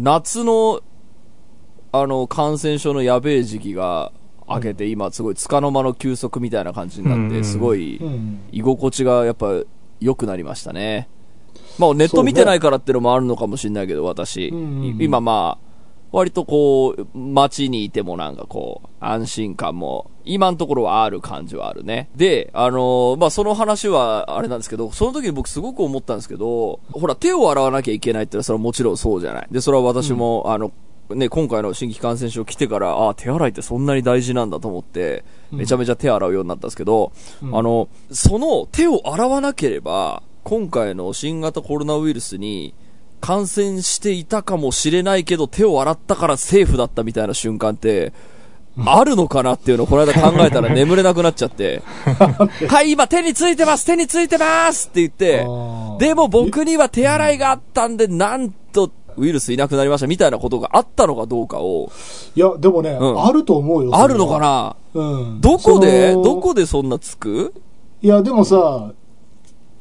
[0.00, 0.80] 夏の、
[1.92, 4.12] あの、感染症のやべえ時期が
[4.48, 8.40] 明けて、今すごい束の間の休息みたいな感じになって、うんすごいうん。
[8.50, 9.62] 居心地がやっぱ
[10.00, 11.08] 良くなりましたね。
[11.78, 14.48] まあネット見てないからっていうのもあるのかもしれないけど、私。
[14.98, 15.70] 今まあ、
[16.12, 22.10] 割とこう、街にいてもなんかこう、安心感も、今のところはある感じはあるね。
[22.14, 29.48] で、あのーまあ、その話はあれなんですけど、その時に僕すごく思ったんですけど、ほら、手を洗わなきゃいけないってのはそれはもちろんそうじゃない。
[29.50, 30.72] で、それは私も、あの、
[31.10, 42.74] ね、今回の新規感染症来てから、ああ、手洗いってそんなに大事なんだと思って、めちゃめちゃ手洗うようになったんですけど、うんあの、その手を洗わなければ、今回の新型コロナウイルスに
[43.20, 48.12] 感染していたかもしれないけど、手を洗ったからセーフだったみたいな瞬間って、
[48.78, 51.82] あるのかなっていうのをこの間考えたら眠れなくなっちゃって、
[52.68, 55.46] はい、今手についてます手についてますって言って、
[56.04, 61.90] でも僕には手洗いがあったんで、なんとウイルスいなくなりましたみたいなことがあったのかどうかを、
[62.34, 63.94] いや、でもね、うんあると思うよ。
[63.94, 64.76] あるのかな？
[64.94, 65.40] なうん。
[65.40, 67.52] どこでどこでそんなつく？
[68.02, 68.92] いや、でもさ、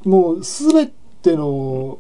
[0.04, 0.88] もうすべ
[1.22, 2.00] ての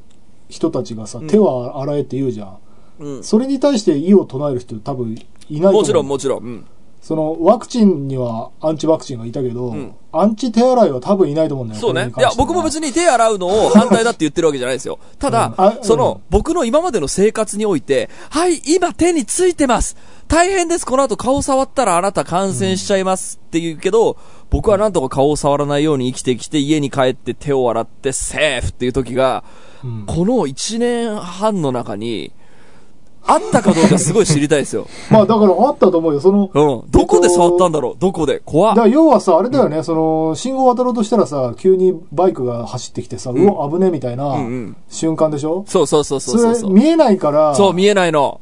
[0.49, 2.57] 人たちがさ、うん手は洗えって言うじゃん。
[2.99, 3.23] うん。
[3.23, 5.15] それに対して異を唱える人多分
[5.49, 5.73] いないと思う。
[5.73, 6.43] もちろんもちろん。
[6.43, 6.65] うん。
[7.01, 12.11] その、ワクチンにはアンチワクチンがいたけど、うんアンチ手洗いは多分いないと思うんだよそうね。
[12.17, 12.89] いや、僕も別に。
[12.89, 14.99] に手洗うのを反対だって言ってるわけじゃないですよ。
[15.17, 19.97] ただ、うんあその、うん僕の今までの生活において、はい、今手についてます。
[20.27, 20.85] 大変です。
[20.85, 24.17] この後顔触ったらあなた感染しちゃいますって言うけど、
[24.49, 29.43] 僕はなんとか顔を触らないように生きてきて家に帰って手を洗ってセーフっていう時が、
[29.83, 32.33] うんこの1年半の中に、
[33.25, 34.87] あったかどうかすごい知りたいですよ。
[35.11, 36.19] まあだからあったと思うよ。
[36.19, 36.91] その、うん。
[36.91, 37.95] どこで触ったんだろう？
[37.99, 38.41] どこで？
[38.45, 45.63] 怖っだから要はさ、あれだよね、その、信号渡ろうとしたらさ、急にバイクが走ってきてさ、うわ、危ねえみたいなうんうん瞬間でしょ？
[45.67, 46.61] そうそうそうそうそうそう。
[46.61, 48.39] それ見えないから、そう、見えないの。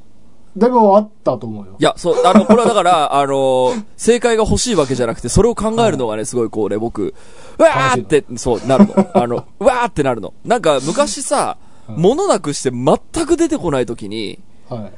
[0.57, 1.83] だいぶあったと思うよい。
[1.83, 7.13] や、そう、あの、これはだから、 あの、正解が欲しいわけじゃなくて、それを考えるのがね、すごいこうね、僕、
[7.59, 8.93] うわーって、そう、なるの。
[9.13, 10.33] あの、 うわーってなるの。
[10.45, 11.57] なんか、昔さ、
[11.89, 14.91] 物なくして全く出てこない時に、はい。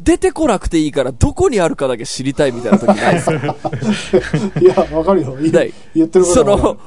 [0.00, 3.56] 出てこなくていいから、どこにあるかだけ知りたいみたいな時ないですか？
[4.60, 5.38] いや、わかるよ。
[5.40, 5.72] いない。
[5.94, 6.78] 言ってることその、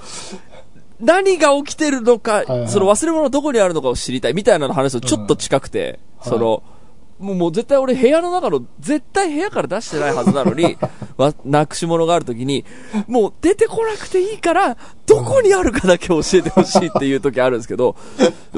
[0.99, 6.61] 何が起きてるのか、いはいその忘れ物どこにあるのかを知りたいみたいなの話とちょっと近くて、うんその、
[7.19, 10.77] もうもう絶対俺部屋の中の、絶対部屋から出してないはずなのに、
[11.17, 12.63] わなくし物があるときに、
[13.07, 17.95] もう出てこなくていいから、どこにあるかだけ教えてほしいっていう時あるんですけど、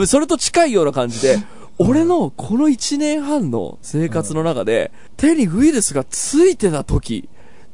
[0.05, 1.39] それと近いような感じで、
[1.83, 7.27] 俺のこの1年半の生活の中で、手にウイルスがついてた時、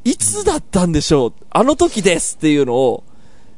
[0.05, 1.33] いつだったんでしょう？
[1.49, 3.03] あの時ですっていうのを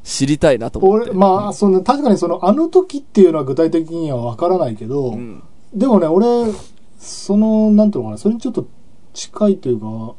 [0.02, 1.10] 知りたいなと思って。
[1.10, 5.42] 俺、まあ、その、確かにその、あの時っていうのは具体的にはわからないけど、うん。
[5.72, 6.26] でもね、俺、
[6.98, 8.66] その、なんていうのかな、それにちょっと
[9.14, 10.14] 近いというか、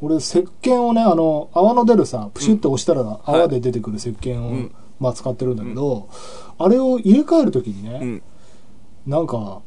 [0.00, 4.74] 俺、石鹸をね、あの、泡の出るさ、プシュって押したら泡で出てくる石鹸を、うん。
[5.00, 6.08] まあ使ってるんだけど、
[6.58, 8.22] あれを入れ替えるときにね、うん。
[9.06, 9.62] なんか、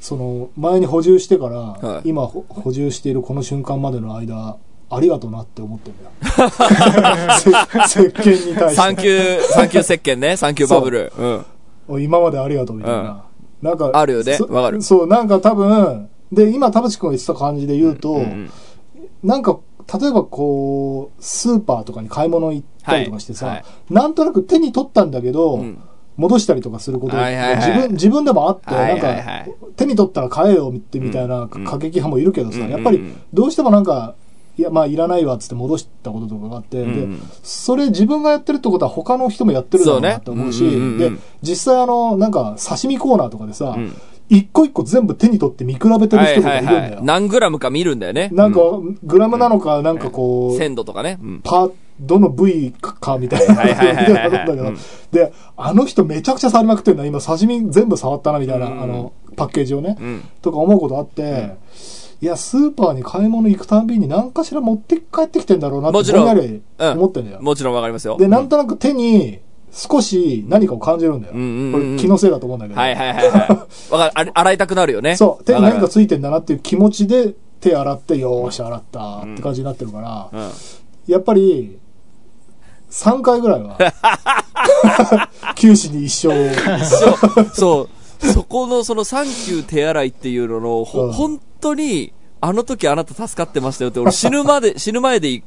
[0.00, 4.56] その、前に補充してから、はい今ほ補充しているこの瞬間までの間、
[4.90, 6.10] ありがとうなって思ってんだよ。
[7.88, 8.74] せ石鹸に対して。
[8.74, 11.12] サンキュー、サンキュー石鹸ね、サンキューバブル。
[11.18, 11.44] うん。
[11.88, 13.24] お今までありがとうみたいな。
[13.60, 18.50] なんか、あるよねそわかるそう、なんか多分、で、今、田淵君が言ってた感じで言うと、うん
[19.22, 19.58] なんか、
[20.00, 25.82] 例えばこう、スーパーとかに買い物行ったりとかしてさ、はいはいなんとなく手に取ったんだけど、うん
[26.18, 29.46] 戻したりとかすること自分、自分でもあって、なんか、
[29.76, 31.64] 手に取ったら買えよってみたいなうん。
[31.64, 32.68] 過激派もいるけどさ、うん。
[32.68, 33.00] やっぱり
[33.32, 34.16] どうしてもなんか、
[34.58, 40.68] いや、まあ、いらないわっつって戻したこととかがあって、でうん、それ自分がやってるってことは他の人もやってるだろうなって思うし、
[40.98, 43.94] で、実際あの、なんか、刺身コーナーとかでさうん、
[44.28, 46.98] 一個一個全部手に取って見比べてるはい人とかはいるんだよ。
[47.00, 47.04] い。
[47.04, 48.30] 何グラムか見るんだよね。
[48.32, 51.18] なんかう、グラムなのか、なんかこう、鮮度とかね。
[51.22, 51.40] うん。
[51.42, 53.54] パどの部位かみたいな。
[53.54, 54.78] はいはいはいはいはいだけどうん
[55.10, 57.04] で、あの人めちゃくちゃ触りまくってるな。
[57.04, 59.96] 今刺身全部触ったなみたいな、うんあの、パッケージをね。
[60.00, 60.24] うん。
[60.42, 61.56] とか思うことあって、
[62.20, 67.40] いや、スーパーに買い物行くたんびに何かしら持って帰ってきてんだろうなって、ぼんやり思ってんだよ。
[67.40, 68.16] もちろんわかりますよ。
[68.18, 69.38] で、なんとなく手に
[69.70, 71.32] 少し何かを感じるんだよ。
[71.32, 72.80] これ気のせいだと思うんだけど。
[72.80, 73.48] はいはいはいはい。
[73.92, 74.32] わかる。
[74.34, 75.16] 洗いたくなるよね。
[75.16, 80.50] そう、手に何かついてんだなっていう気持ちで手洗って、よーし、洗ったって感じになってるから、うん。
[81.06, 81.78] やっぱり、
[82.90, 83.78] 3回ぐらいは、
[85.56, 86.84] 九死に一生を。
[86.84, 87.88] そう、そう。
[88.32, 95.42] そこのそのサンキュー手洗いっていうのの、ほ、うん本当に、あの時あなた助かってましたよって、俺死ぬまで、死ぬ前で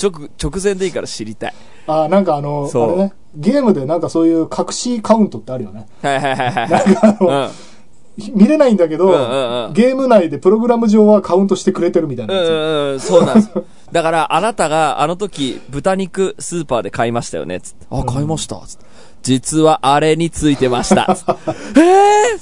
[0.00, 1.54] 直、直前でいいから知りたい。
[1.86, 5.86] あ、なんかあの、あれね、ゲームでなんかそういう隠しカウントってあるよね。
[6.02, 7.16] はいはいはいはい。
[7.20, 7.73] うん。
[8.16, 12.48] 見れないんだけど、うんうんうんゲーム内でプログラム上はカウントしてくれてるみたいなやつ。
[12.48, 13.50] うんうんうん、そうなんです。
[13.92, 17.86] だから、あなたがあの時、豚肉スーパーで買いましたよね、つって。
[17.90, 18.84] あ、買いました、つって。
[19.22, 21.14] 実はあれについてました。
[21.14, 21.32] つって
[21.80, 22.34] え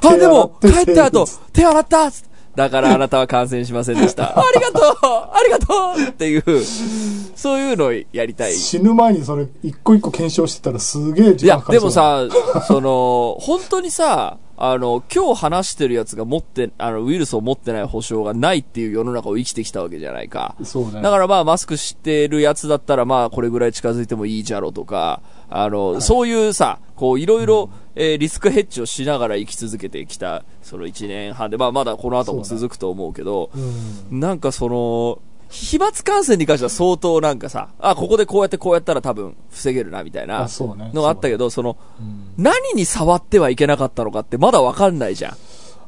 [0.00, 4.36] ー、あ、でも、帰った後、手洗ったつってだからあなたは感染しませんでした。
[4.38, 6.42] ありがとうありがとうっていう、
[7.34, 8.52] そういうのをやりたい。
[8.54, 20.54] 死ぬ前にそれ一個一個検証してたらすげえいや時間かか、りそうでもさ、その、本当にさ、あの、今日話してるやつが持って、あの、ウイルスを持ってない保証がないっていう世の中を生きてきたわけじゃないか。
[20.62, 21.00] そうね。
[21.02, 33.50] だからまあ、マスクしてるやつだったらまあ、これぐらい近づいてもいいじゃろとか、あの、そういうさ、こう、いろいろ、えーリスクヘッジをしながら生き続けてきた、その1年半で、まあ、まだこの後も続くと思うけど、
[34.10, 34.20] うん。
[34.20, 35.18] なんかその、
[35.52, 45.32] 飛沫感染に関しては相当なんかさ、あ、ここでこうやってこうやったら多分防げるなみたいなのがあったけど、その、うん何に触ってはいけなかったのかってまだわかんないじゃん。
[45.32, 45.36] あ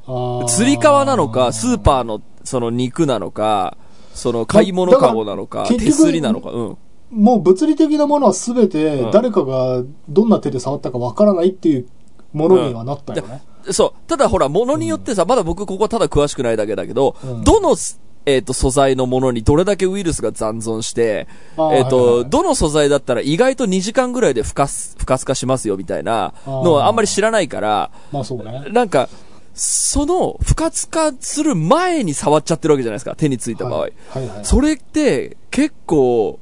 [0.07, 3.79] ー釣り革なのか、スーパーのその肉なのか、
[4.13, 6.77] その買い物カゴなのか、手すりなのか、うん。
[7.11, 11.89] もう物理的なものは全てうん誰かがどんな手で触ったかわからないっていう
[12.35, 13.43] ものにはなったよね。
[13.71, 14.09] そう。
[14.09, 17.75] ただほら、物によってさ、まだ僕ここただ詳しくないだけだけど、うんどの、
[18.27, 21.27] えっ、と、素材のものにどれだけウイルスが残存して、
[21.73, 28.67] えっ、と、はいはいどの素材だったら意外と2時間ぐらいで不活、不活化しますよみたいなのはあんまり知らないから、まあそうね。
[28.71, 29.09] なんか、
[29.55, 33.81] その不活化する前に触っちゃってるわけじゃないですか、手についた場合。
[33.81, 34.45] はいはいはい。
[34.45, 36.39] それって結構、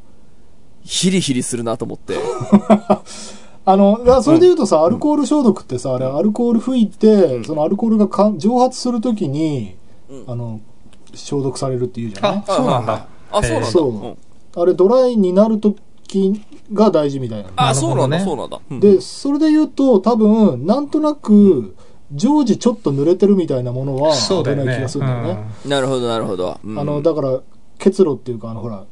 [0.84, 2.14] ヒリヒリするなと思って。
[3.64, 9.76] あの、それで言うとさ、アルコール消毒ってさ、あれ、アルコール吹いて、そのアルコールがか蒸発するときに、
[10.26, 10.60] あの、
[11.14, 12.44] 消毒されるっていうじゃない？
[12.46, 13.06] あ、そうなんだ。
[13.30, 13.66] あ、そうなんだ。
[13.68, 14.16] そううん
[14.54, 15.74] あれ、ドライになると
[16.06, 16.38] き
[16.74, 17.52] が大事みたいなの。
[17.56, 18.60] あ、そうなんだ、そうなんだ。
[18.70, 21.74] うんで、それで言うと、多分、なんとなく、
[22.14, 24.88] 常時ちょっと濡れてるみたいなものは、そう危ない気が。
[24.90, 25.38] するんだよね。
[25.66, 26.58] なるほど、なるほど。
[26.62, 27.40] うんあの、だから、
[27.78, 28.84] 結露っていうか、あの、ほら、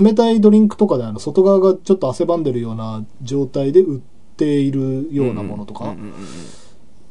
[0.00, 4.00] 冷たいドリンクとかで、あの、外側がちょっと汗ばんでるような状態で売っ
[4.36, 5.96] ているようなものとか、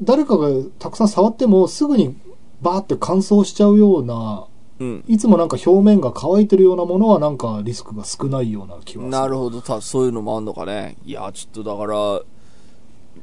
[0.01, 0.47] 誰かが
[0.79, 2.15] たくさん触っても、すぐに
[2.61, 4.45] バーって乾燥しちゃうような、
[4.79, 9.09] うんいつもなんか表面が乾いてるようなものは、なんかリスクが少ないような気はする。
[9.09, 10.97] なるほど、たそういうのもあんのかね。
[11.05, 12.21] いや、ちょっとだから、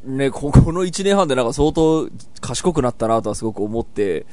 [0.05, 2.09] ね、こ この1年半でなんか相当
[2.41, 4.27] 賢くなったなとはすごく思って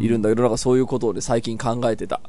[0.00, 2.20] いるんだけど、なんかそういうことをね、最近考えてた。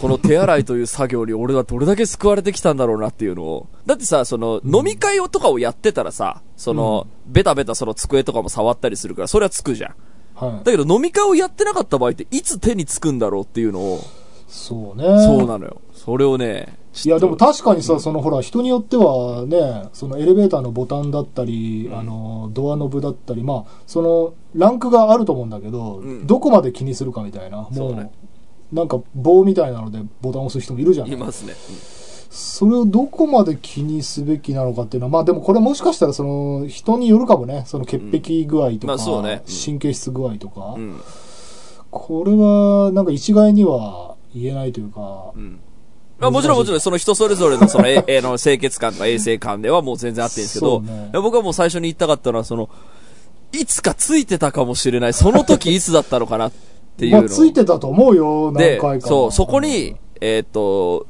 [0.00, 3.66] この手洗いという作業に俺はどれだけ救われてきたんだろうなっていうのを。
[3.84, 9.94] だってさ、その、飲み会をとかをやってたらさ、その、ベタベタその机とかも触ったりするから、それはつくじゃん。
[10.40, 10.64] はい。
[10.64, 14.00] だけど飲み会をやってなかった場合っていつ手につくんだろうっていうのを、
[14.48, 15.04] そうね。
[15.24, 15.80] そうなのよ。
[15.94, 28.10] それをね、いや、でも確かにさ、そのほら、人によってはね、そのエレベーターのボタンだったり、あの、ドアノブだったり、まあ、その、ランクがあると思うんだけど、うんどこまで気にするかみたいな、もう、ね
[28.72, 31.08] なんか棒みたいなのでボタンを押す人もいるじゃん。
[31.08, 31.54] いますね。
[32.30, 40.82] それをどこまで気にすべきなのかっていうのは、まあでもこれもしかしたらその、人によるかもね、その潔癖具合とか、まあそうねうん神経質具合とか、うん。
[40.82, 41.00] うん。
[41.90, 45.58] これはなんか一概には言えないというか、うん。
[46.20, 52.68] まあもちろんもちろん、その人それぞれのその、え、 えの清潔感とか衛生感ではもう全然あってんですけど、ね僕はもう最初に言いたかったのは、その、
[53.52, 56.52] いつかついてたかもしれない、その時いつだったのかなっ
[56.96, 57.18] ていうの。
[57.22, 59.08] まあついてたと思うよ、何で回、か。
[59.08, 61.06] そう、そこに、えーっと、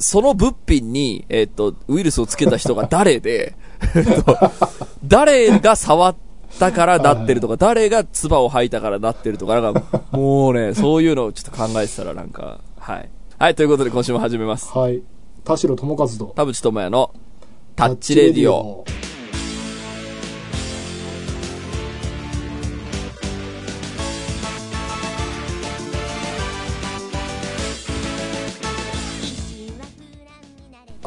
[0.00, 3.54] その物品に、えーっと、ウイルスをつけた人が誰で、
[3.94, 4.36] えっと
[5.04, 6.16] 誰が触っ
[6.58, 13.08] たからなってるとか、誰が唾を吐いたからなってるとか、なんか、もうね、そういうのをちょっと考えてたらなんか、はい。
[13.38, 14.70] はい、ということで今週も始めます。
[14.76, 15.02] はい。
[15.44, 17.14] 田代智和と、田淵智也の
[17.76, 18.84] タッチレディオ。。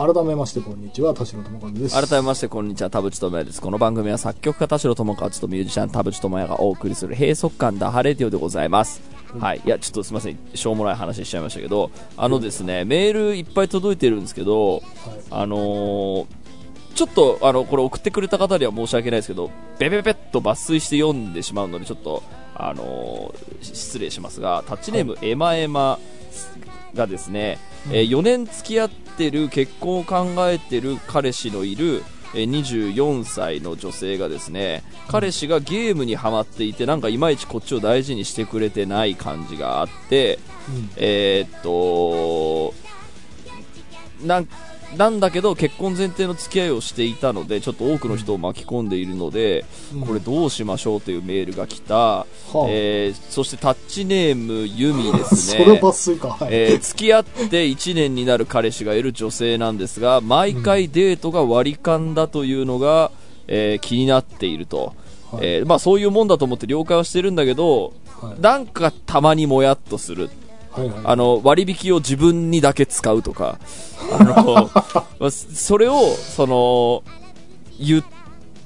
[0.01, 2.08] 改めましてこんにちは、田代智和です。
[2.08, 3.62] 改めましてこんにちは、田淵智也です。
[3.62, 9.00] この番組は作曲家田代智和とミュージシャン田淵智也がお送りする閉塞感ダハレディオでございます。
[9.39, 9.62] はい。
[9.63, 10.39] いや、ちょっとすみません。
[10.55, 14.81] しょうもない話しちゃいましたけど、あのですね、メールいっぱい届いてるんですけど、
[15.29, 16.25] あのー
[16.96, 22.24] ちょっと、あの、これ送ってくれた方には申し訳ないですけど、ベベベッと抜粋して読んでしまうので、ちょっと、
[22.55, 26.00] あのー失礼しますが、タッチネーム、エマエマ
[26.96, 27.60] がですね、
[27.91, 40.89] えー4年付き合ってる結婚を考えてる彼氏のいる、えー24歳の女性がですね彼氏がゲームにはまっていてなんかいまいちこっちを大事にしてくれてない感じがあってうん。
[40.95, 42.73] えーっと
[44.25, 44.47] なん
[44.98, 50.01] なんだけど結婚前提の付き合いをしていたのでちょっと多くの人を巻き込んでいるので、うん。
[50.01, 52.65] これどうしましょうというメールが来た、はあ。
[52.69, 56.29] えーそしてタッチネームユミです そねれ抜粋か。
[56.39, 56.50] はい。
[56.51, 63.12] えー付き合って1年になる彼氏がいる女性なんですが毎回デートが割り勘だというのが、
[63.48, 64.93] えー気になっていると、
[65.31, 65.45] はい。
[65.45, 68.41] えーまあ、そういうもんだと思って了解はしてるんだけどはい。
[68.41, 70.29] なんかたまにもやっとする
[70.71, 71.01] はいはい。
[71.03, 73.59] あの割引を自分にだけ使うとか。
[74.11, 74.69] あの
[75.19, 77.03] まあそれをその
[77.79, 78.03] 言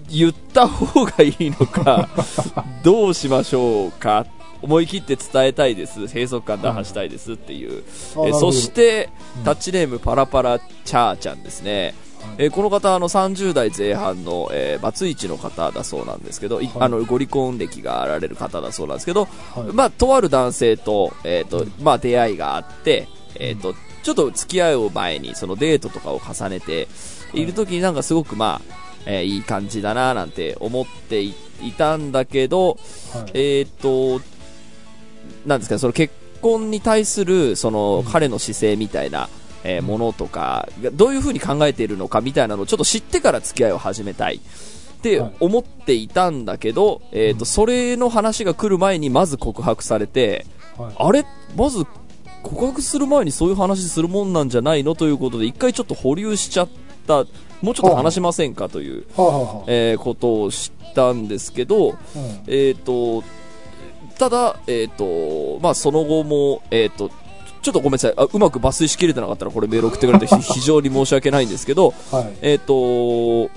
[0.10, 2.10] 言った方がいいのか
[2.84, 4.26] どうしましょうか
[4.62, 7.84] 思い切って伝えたいです閉塞感打破したいですっていう、
[8.16, 8.48] あなるほど。
[8.50, 12.05] えそして、うんタッチネームパラパラチャーちゃんですね、はい
[12.38, 16.76] えーこの方あの30代前半の、えーバツイチの方だそうなんですけど、いはい。
[16.82, 19.74] あのご離婚歴があられる方だそうなんですけど、はい。
[19.74, 26.88] まあ、とある男性と,、えーとまあ、出会いがあって、えーとちょっと付き合いを前にそのデートとかを重ねて
[27.34, 27.44] い。
[27.44, 28.76] る時になんかすごく、まあ
[29.08, 32.78] えーいい感じだななんて思っていいたんだけど、
[33.14, 33.32] はい。
[33.34, 34.22] えっ、と
[35.46, 38.12] なんですかその結婚に対するそのうん。
[38.12, 39.28] 彼の姿勢みたいな、
[39.66, 44.36] えーものとかがどういうふうに考えているのかみたいなのをちょっと知ってから付き合いを始めたい。
[44.36, 44.40] っ
[45.02, 45.34] てはい。
[45.40, 50.46] 思っていたんだけど、えーとそれの話が来る前にまず告白されて
[50.78, 50.94] はい。
[50.98, 51.26] あれ？
[51.56, 51.86] まず
[52.44, 54.96] 告白する前にそういう話するもんなんじゃないの？
[54.96, 56.70] ということで一回ちょっと保留しちゃっ
[57.08, 57.26] た。
[57.62, 61.96] もうちょっと話しませんかという、はえーことを知ったんですけど、うん。
[62.48, 63.24] えー、と
[64.20, 67.12] ただ、えーとまあ、その後も、えー、と
[67.66, 68.14] ちょっとごめんなさい。
[68.16, 72.34] あうまく抜粋しきれてなかったらこれメール送ってくれてひ 非常に申し訳ないんですけど、はい。
[72.42, 73.50] えーと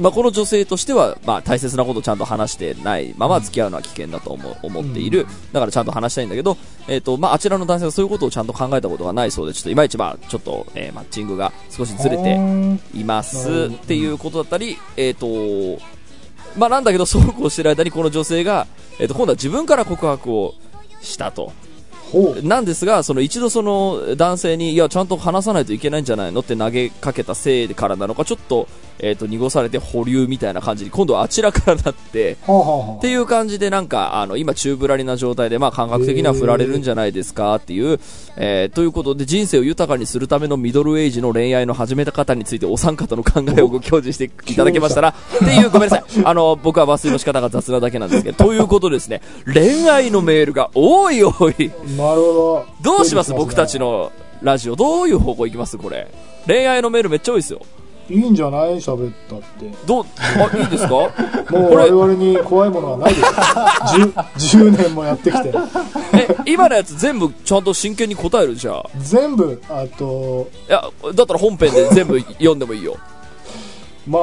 [0.00, 15.26] まあ、この女性としては、まあ、大切なことをちゃんと話してないまま付き合うのは危険だと思う思っている、だからちゃんと話したいんだけど、えーとまあ、あちらの男性はそういうことをちゃんと考えたことがないそうでちょっといまいち、まあ、ちょっと、えーマッチングが少しずれてうんいますっていうことだったり、えっ、と、
[16.56, 18.66] まあなんだけど、そうこうしてる間にこの女性が、
[19.00, 20.54] えっ、と、今度は自分から告白を
[21.00, 21.52] したと。
[22.42, 28.68] なんですが、その一度その男性に、いや、ちゃんと話さないといけないんじゃないのって投げかけたせいからなのか、ちょっと、
[29.00, 38.00] えっ、と、濁されて保留みたいな感じに、今度はあちらからなって、っていう感じでなんか、あの、今、宙ぶらりな状態で、まあ、感覚的には振られるんじゃないですかっていう、
[38.36, 46.24] えーということで、人生を豊かにするためのミドルエイジの恋愛の始めた方について、お三方の考えをご教示していただけましたら、っていう、ごめんなさい。
[46.24, 49.20] あの、僕は抜粋の仕方が雑なだけなんですけど、ということですね、
[49.52, 51.70] 恋愛のメールが多い多い。
[51.98, 52.66] なるほど。
[52.80, 53.78] どうします僕たち。
[53.78, 54.76] のラジオ？
[54.76, 56.08] どういう方向行きますこれ？
[56.46, 57.60] 恋愛のメールめっちゃ多いですよ。
[58.08, 58.76] いいんじゃない？
[58.76, 59.70] 喋ったって。
[59.84, 60.88] どう、あ、いいですか？
[61.50, 64.06] もう我々に怖いものはないですよ。
[64.46, 65.52] 10, 10年もやってきて。
[66.14, 68.54] え、今のやつ全部ちゃんと真剣に答える？
[68.54, 68.84] じゃあ。
[68.98, 70.82] 全部、あと、いや、
[71.14, 72.96] だったら本編で全部読んでもいいよ。
[74.06, 74.22] まあ、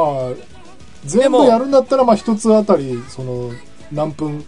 [1.03, 3.51] 全部やるんだったら、まあ一つあたり、その、
[3.91, 4.43] 何分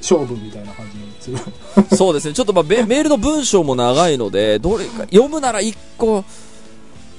[0.00, 1.96] 勝負みたいな感じにする。
[1.96, 2.34] そうですね。
[2.34, 6.24] ちょっとまあメメールの文章も長いので、どれか、読むなら1個、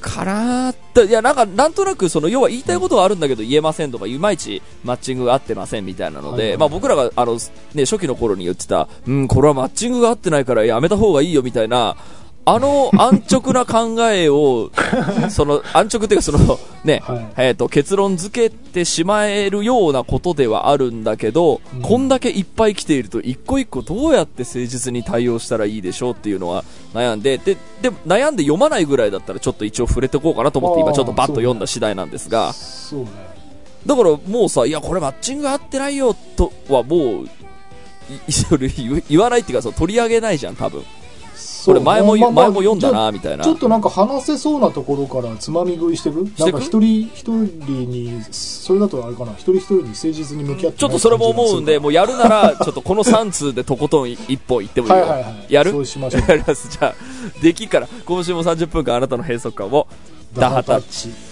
[0.02, 7.36] かなーって、いや、なんか、なんとなく、その、要は言いたいことはあるんだけど言えませんとか、いまいちマッチングが合ってませんみたいなので、はいはいまあ僕らが、あの、
[7.76, 11.96] ね、初期の頃に言ってた、うん、これはマッチングが合ってないからやめた方がいいよみたいな、
[12.44, 14.72] あの安直な考えを、
[15.30, 32.54] その、安直っていうか、その、ね、はいえっ、と、結論付けてしまえるようなことではあるんだけど、うんこんだけいっぱい来ていると、一個一個どうやって誠実に対応したらいいでしょうっていうのは悩んで、で、で、悩んで読まないぐらいだったらちょっと一応触れてこうかなと思って、今ちょっとバッと読んだ次第なんですが、
[32.94, 33.08] ね。
[33.86, 37.30] だからもうさ、いや、これマッチング合ってないよとはもう、
[39.10, 40.84] 言わないっていうか、その取り上げないじゃん、多分。
[41.66, 43.44] これ前も、まあまあ前も読んだな、みたいな。
[43.44, 47.34] ちょっとなんか話せそうなところからつまみ食いしてくしてくなんか一人一人
[47.90, 55.06] に、それだとあれかな、一人一人に誠実に向き合ってちょっとそれも思うんで、もうやるなら、ちょっとこの3通でとことん一本いってもいいよ。
[55.06, 55.54] はい。
[55.54, 55.72] やる？
[55.72, 56.24] そうしましょう。
[56.30, 56.70] やります。
[56.70, 56.96] じゃあ、
[57.42, 59.88] できっから、今週も30分間あなたの閉塞感を、
[60.34, 61.31] ダハタッチ。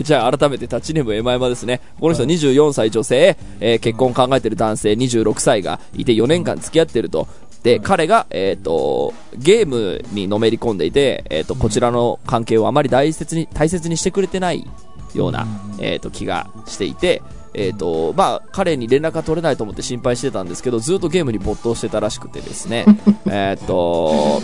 [0.04, 1.80] じゃあ改めてタッチネームエマエマですね。
[2.00, 4.92] この人は24歳女性、えー結婚を考えている男性。
[4.92, 7.28] 26歳がいて4年間付き合ってると。
[7.62, 14.66] で、彼が、えっ、と、ゲームにのめり込んでいて、えっ、と、こちらの関係をあまり大切に、大切にしてくれてない
[15.14, 15.46] ような、
[15.78, 22.86] えっ、と、気がしていて、えっ、と、まあ、彼に連絡が取れないと思って心配してたんですけど、ずっとゲームに没頭してたらしくてですね、
[23.26, 24.40] えっと、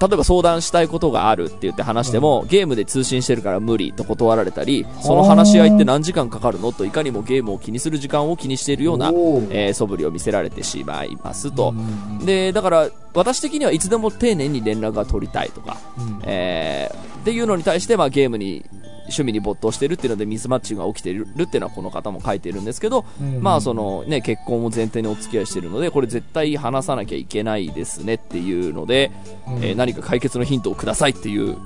[0.00, 11.74] 例えば相談したいことがあるって言って話しても、ゲームで通信してるから無理と断られたり、その話し合いって何時間かかるのといかにもゲームを気にする時間を気にしているような、えー素振りを見せられてしまいますと。
[11.76, 12.24] うん。
[12.24, 16.20] で、だから、私的にはいつでも丁寧に連絡が取りたいとか、うん。
[16.24, 18.64] えーっていうのに対して、まあ、ゲームに、
[19.10, 29.10] 趣味に没頭してるっていうのでミスマッチが起きてるっていうのはこの方も書いてるんですけど、うんまあそのね、結婚を前提にお付き合いしてるので、これ絶対話さなきゃいけないですねっていうので、
[29.46, 31.56] うんえー何か解決のヒントをくださいっていう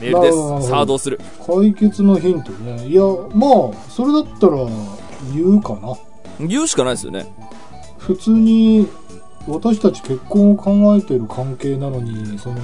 [0.00, 0.32] メールで
[0.62, 0.68] す。
[0.68, 2.86] さあどうする解決のヒントね。
[2.86, 3.02] いや、
[3.34, 4.56] まあ、それだったら
[5.32, 5.96] 言うかな。
[6.46, 7.26] 言うしかないですよね。
[7.98, 8.86] 普通に
[9.46, 12.56] 私たち結婚を考えてる関係なのにその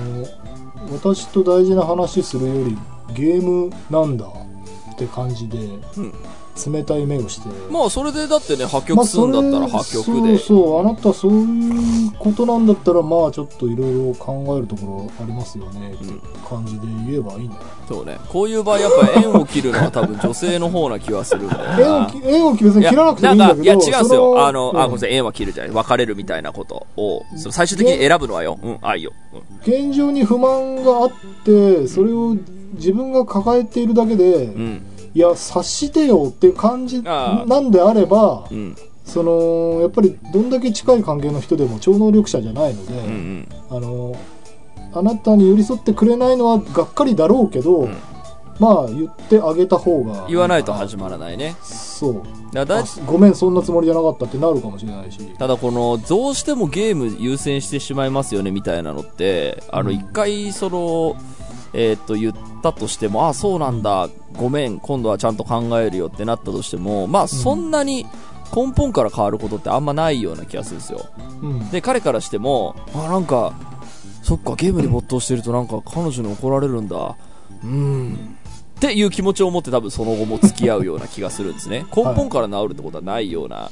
[0.93, 2.77] 私と大事な話するより
[3.15, 5.59] ゲームなんだって感じで、
[6.69, 10.37] 冷たい目をして、まあそれでだってね、破ま局あするんだったら破局で。
[10.39, 16.05] そうそうあなたそういうことなんだったらまあちょっといろいろ考えるところありますよねって
[16.47, 18.19] 感じで言えばいいんだよ、そうね。
[18.29, 22.05] こういう場合やっぱ縁を切るのは多分女性の方な気はするんだよな。
[22.05, 24.07] 縁をき縁を別に切らなくていいんだけどいや、違うんですよ。
[24.09, 25.73] そあの、あ、ごめんなさいい、縁は切るじゃない。
[25.73, 28.59] 別れるみたいなことを、最終的に選ぶのはよ。
[28.63, 29.13] うん、愛よ。
[29.33, 31.11] うん現状に不満があっ
[31.45, 32.35] てそれを
[32.75, 34.83] 自分が抱えているだけで、うん。
[35.13, 38.77] いや察してよっていう感じなんであればうん。
[39.05, 43.49] そのやっぱりどんだけ近い関係の人でも超能力者じゃないので、うんうん。
[43.71, 44.17] あの
[44.93, 47.97] あなたに寄り添ってくれないのはがっかりだろうけど、うん
[48.61, 51.57] まあ言ってあげた方が言わないと始まらないね。
[51.63, 52.23] そう
[52.53, 61.17] だだあごめんそんなつもりじゃなかったってなるかもしれないしただこの、どうしてもゲーム優先してしまいますよねみたいなのって、あの、うん一回、その、
[61.73, 68.07] えーっと、言ったとしても、あ、そうなんだ、ごめん、今度はちゃんと考えるよってなったとしても、まあ、そんなに
[68.55, 71.07] 根本から変わることってあんまないような気がするんですよ。
[71.43, 73.53] うんで、彼からしても、あ、なんか、
[74.23, 76.97] そっか、ゲームに没頭してるとなんか彼女に怒られるんだ。
[76.97, 78.37] うーん。
[78.77, 81.85] っていう気持ちを持って多分その後も付き合うような気がするんですね。
[81.95, 83.71] 根本から治るってことはないような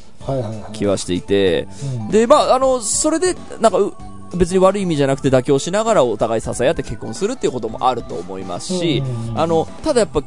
[0.75, 1.67] 気はしていて、
[1.99, 3.95] うんで、まあ、あの、それで、なんか、う
[4.37, 9.03] 別に悪い意味じゃなくて妥協しながらお互い支え合って結婚するっていうこともあると思いますし
[9.35, 10.23] あの、ただやっぱ、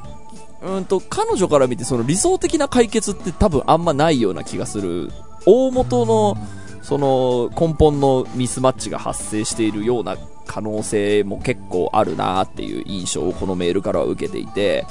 [0.63, 5.11] うんと、彼女から見てその理想的な解決って多分あんまないような気がする。
[5.45, 6.37] 大元の、
[6.83, 10.17] その根本のミスマッチが発生しているような
[10.51, 14.85] 可能性も結構あるなっていう印象をこのメールからは受けていて、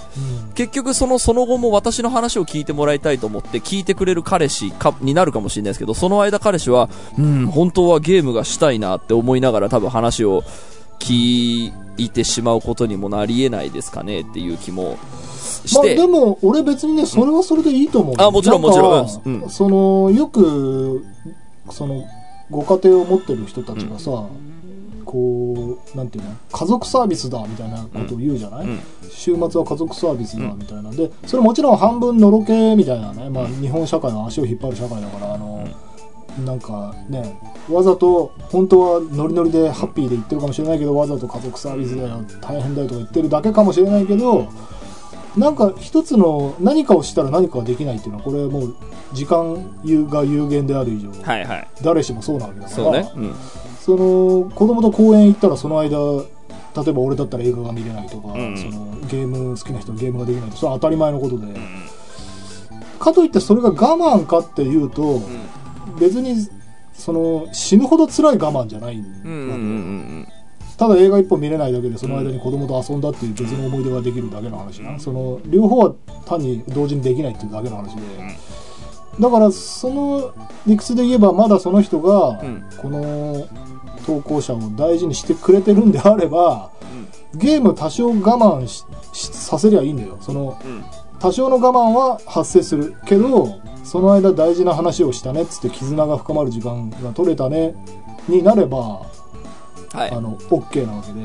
[0.47, 0.53] うん。
[0.55, 10.43] 結局そのその後も私の話を聞いてもらいたいと思って聞いてくれる彼氏かになるかもしれないですけど、その間彼氏は、うん、本当はゲームがしたいなって思いながら多分話を
[10.99, 14.99] 聞いてしまうことにもなり得ないですかねっていう気も
[15.67, 19.23] して、まあでも俺別にねそれはそれでいいと思う、あもちろんもちろん。
[19.25, 19.51] うん。
[19.51, 21.05] そのよく
[21.69, 22.07] その
[22.51, 24.27] ご家庭を持ってる人たちがさ、
[25.11, 26.31] こうなんていうの？
[26.53, 28.81] 家族サービスだみたいなことを言うじゃない、うん。
[29.11, 35.67] 週末は家族サービスだみたいなでそれもちろん半分のろけみたいなね、まあ、日本社会の足を引っ張る社会だからあの、
[36.45, 44.49] なんかねわざと本当はノリノリでハッピーで言ってるかもしれないけどわざと家族サービスだよ大変だよとか言ってるだけかもしれないけど
[45.37, 48.77] なんか一つの何かをしたら何かができないっていうのはこれもう
[49.13, 49.55] 時間
[50.09, 51.11] が有限である以上。
[51.23, 51.69] はいはい。
[51.83, 52.77] 誰しもそうなわけだから。
[52.77, 53.13] そうね。
[53.17, 53.35] うん。
[53.81, 55.97] その子供と公園行ったらその間
[56.77, 58.57] 例えば俺だったら映画が見れないとか、うん。
[58.57, 61.47] そのゲーム好きな人はゲームができないとそれは当たり前のことで、
[62.99, 65.21] かといってそれが我慢かっていうと、
[65.99, 66.49] 別に
[66.93, 69.57] その死ぬほど辛い我慢じゃないんだうんうんうんう
[70.21, 70.29] ん。
[70.77, 75.95] ただ映画一本見れないだけでその間に子供と遊んだっていう別の思い出ができるだけの話な、その両方は
[76.27, 78.03] 単に同時にできないっていうだけの話で、
[79.19, 80.33] だからその
[80.67, 83.49] 理屈で言えばまだその人がうんこの
[84.07, 86.71] 投稿者を大事にしてくれてるんであれば
[87.35, 88.67] ゲーム多少我慢
[89.13, 90.59] させりゃいいんだよその。
[91.21, 97.75] 多少の我慢は発生するけどその間大事な話をしたねっつって絆が深まる時間が取れたね
[98.27, 99.03] になれば
[99.93, 100.19] はいあ。
[100.21, 101.21] の OK なわけで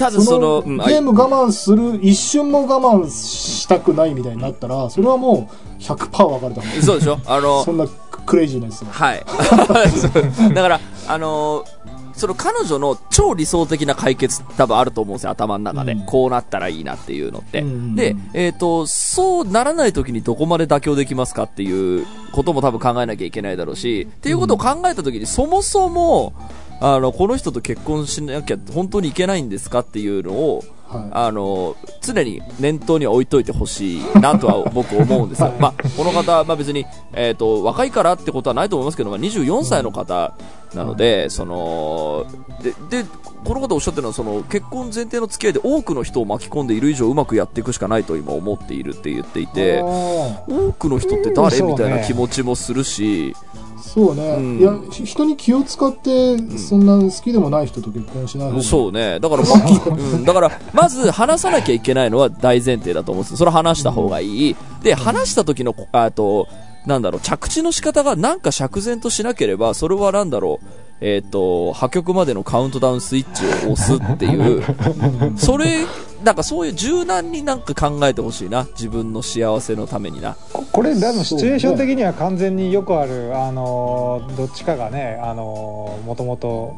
[0.00, 7.18] ただその、うんゲーム我慢する一瞬も我慢したくないみたいになったらそれはもう100%分かれたもんそうでしょ？
[7.26, 7.86] あの そ、んな
[8.24, 9.24] クレイジーなやつははい。
[10.54, 15.92] だから、あのーその彼女の超理想的な解決多分あると思うんですよ、頭の中で。
[15.92, 17.60] うんこうなったらいいなっていうのって。
[17.62, 26.34] うんで、えっ、と、そうならない時にどこまで妥協できますかっていうことも多分考えなきゃいけないだろうし、っていうことを考えた時にそもそも、
[26.80, 35.52] あの、この人と結婚しなきゃ本当にいけないんですかっていうのを、はあの、常に念頭には置いといてほしいなとは 僕思うんですよ。
[35.60, 40.32] まあ、この方、まあ別に、えっ、と、若いからってことはないと思いますけど、まあ24歳の方
[40.74, 42.24] なので、その、
[42.62, 43.06] で、で、
[43.44, 51.60] この方おっしゃってるのは、その、結婚前提の付き合いで多くの人を巻き込んでいる以上うまくやっていくしかないと今思っているって言っていて、あ多くの人って誰？
[51.62, 54.58] みたいな気持ちもするし、ーそうね、うん。
[54.60, 59.18] いやひ人に気を使ってそんな好きでもない人と結婚しない方がそうね。
[59.18, 60.18] だから、う。
[60.18, 63.36] ん、だから、まず話さなきゃいけないのは大前提だと思うんです。
[63.36, 64.56] それは話した方がいい。
[64.84, 66.46] で、話した時の、あと、
[66.86, 70.66] なんだろう、着地の仕方がなんか釈然としなければ、それはなんだろう、
[71.00, 74.62] えっ、と、破局までのカウントダウンスイッチを押すっていう、
[75.36, 75.84] それ、
[76.24, 78.64] なんかそういう柔軟になんか考えてほしいな。
[78.72, 80.36] 自分の幸せのためにな。
[80.52, 86.76] ここれでもシチュエーション的には完全によくある、あのーどっちかがね、あのーもともと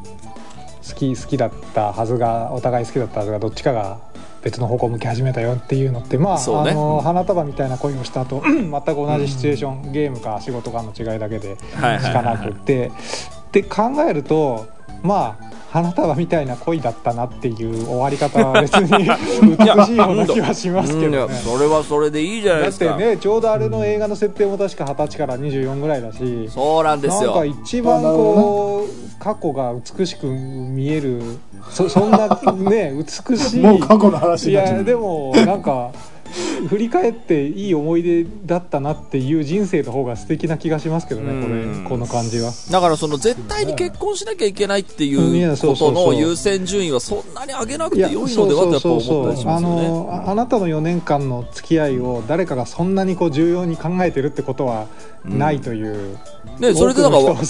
[0.87, 3.99] 好き好きだったはずがお互い好きだったはずがどっちかが
[4.43, 6.41] 別の方向を向き始めたよっていうのってまあ、ね。
[6.71, 12.87] あのー花束みたいな恋をした後全く同じシチュエーション、ゲームか仕事かの違いだけではいしかなくって。
[12.87, 14.65] って考えると
[15.03, 18.89] まあ花束みたいな恋だったなっていう終わり方は別に
[19.57, 21.33] 美しいような気はしますけどね。
[21.35, 22.97] それはそれでいいじゃないだってですか。
[22.97, 27.45] ねちょうどあれの映画の設定も確か二十歳から24ぐらいだしそうなんですよなんか。
[27.45, 31.21] 一番こう過去が美しく見える
[31.69, 35.89] そそんなね美しい もう過去の話いになっちゃうやでもなんか
[36.69, 41.83] 振り返っていい思い出だったなっていう人生の方が素敵な気がしますけどねこうん。
[41.83, 42.51] れこの感じは。
[42.71, 46.13] だからその絶対に結婚しなきゃいけないっていうことそうそうそう。
[46.13, 49.87] の優先順位はそんなに上げなくて良いのではとやっぱ思ったりしまあすよね。
[49.87, 54.87] のああなたの4年間の付き合いを誰かがそんなにこう重要に考えてるってことは
[55.25, 56.17] ないという、
[56.59, 57.45] ね、それでだから巻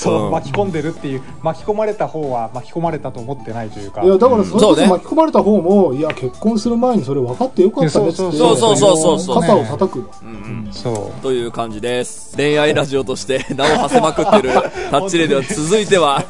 [0.52, 4.04] き込んでるっていう巻き込まれた方は巻き込まれたと思ってないというか。
[4.04, 12.36] いやだからそれこそ巻き込まれた方も、いや結婚する前にそれ分かってよかったねっつってそうそうそうそうそう肩を叩くよ、うんうんそうという感じです。
[12.36, 14.54] 恋愛ラジオとして名を馳せまくってる
[14.90, 16.24] タッチレでは続いては、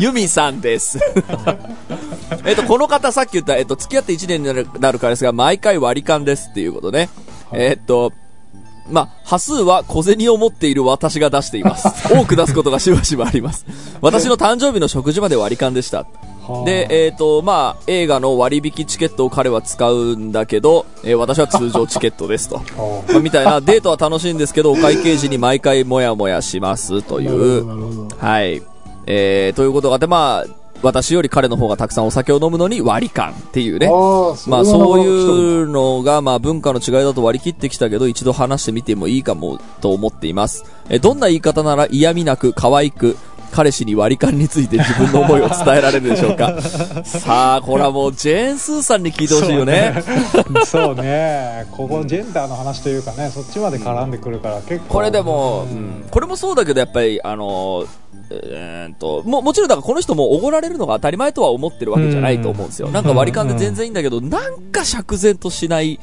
[0.00, 0.98] ユミさんです。
[2.44, 7.08] えっと、この方さっき言った、えっと、付き合って1年になるなるからですが、毎回割り勘ですっていうことね。
[7.52, 8.12] えっと、
[8.90, 11.88] まあ、端数は小銭を持っている私が出しています。
[12.12, 13.66] 多く出すことがしばしばあります。
[14.00, 15.98] 私の誕生日の食事まで割り勘でした。
[15.98, 22.62] はあで、えっ、と、まあ、映画の割引チケットを彼は使うんだけど、えー私は通常チケットですと。
[23.08, 28.08] まあみたいな、デートは楽しいんですけど、お会計時に毎回モヤモヤしますという。
[28.18, 28.62] はい。
[29.10, 33.88] えー、ということがあって、まあ、私より彼の方がたくさんお酒を飲むのに割り勘っていうね。
[33.88, 35.06] まあそうい
[35.62, 40.64] うのがまあ文化の違いだと割り切ってきたけど一度話してみてもいいかもと思っています。
[40.88, 43.16] えどんな言い方なら嫌味なく可愛く
[43.50, 46.60] 彼氏に割り勘について自分の思いを伝えられるでしょうか
[47.04, 50.02] さあ、これはもうジェーン・スーさんに聞いてほしいよね。
[50.66, 57.84] そうねここジェンダーの話というかねそっちまで絡んでくるから結構これでも、うんこれもそうだけどやっぱりあの
[58.30, 62.88] えーっとももちろんだからこの人もおごられるのが当たり前とは思ってるわけじゃないと思うんですよ。
[62.88, 65.98] なんか割り勘で全然いいんだけど、なんか釈然としない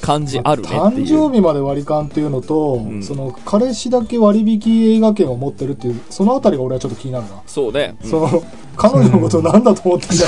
[0.00, 1.28] 感じあるねって誕いう。
[1.28, 3.02] 生日まで割り勘っていうのと、ん。
[3.02, 7.96] その彼氏だけ割引映画券を持ってるっていうそのあたりが俺はちょっと気になるな、そうね。
[8.02, 8.10] うん。
[8.10, 8.42] その
[8.76, 10.24] 彼女のことなんだと思ってんだ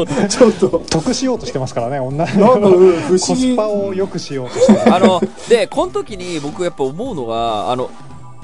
[0.00, 0.82] よ、 ちょっと。
[0.90, 2.24] 得しようとしてますからね女。
[2.24, 3.52] なんかうん不コ思議。
[3.52, 7.90] スパを良くしようとしてあの、で、この時に僕やっぱ思うのが、あの、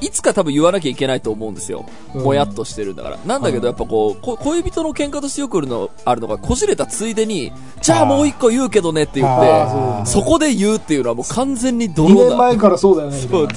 [0.01, 1.87] いつか多分言わなきゃいけないと思うんですよ。
[2.15, 2.25] うん。
[2.25, 3.19] もやっとしてるんだから。
[3.25, 12.29] なんだけどやっぱこう、こ恋人の喧嘩としてよくあるのあるのが、こじれたついでに、じゃあもう一個言うけどねって言あっーて、そこで言うっていうのはもう完全に2泥だ。
[12.31, 13.49] 年前からそうだよねそいう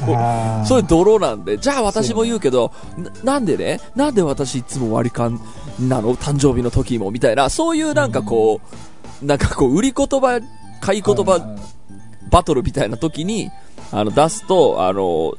[0.65, 2.71] それ泥なんで、じゃあ私も言うけど、
[3.23, 3.80] ななんでね？
[3.95, 5.39] なんで私いつも割り勘
[5.80, 6.15] なの？
[6.15, 8.62] 誕生日の時もみたいな、そういうなんかこ
[9.21, 10.39] う、なんかこう、売り言葉、
[10.82, 11.58] 買い言葉、
[12.32, 13.49] バトルみたいな時に、
[13.91, 15.34] あの、出すと、あの、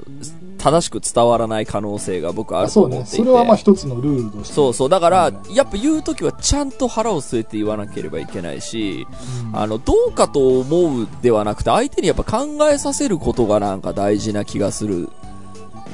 [0.61, 3.25] 正しく伝わらない可能性が僕はああるとそうねそ思っていて。
[3.25, 4.89] れはまあ一つのルールとしてそうそう。
[4.89, 9.07] だから、やっぱ言うときはちゃんと腹を据えて言わなければいけないし、
[9.53, 15.09] あの、どうかと思うではなくて、相手にやっぱ考えさせることがなんか大事な気がする。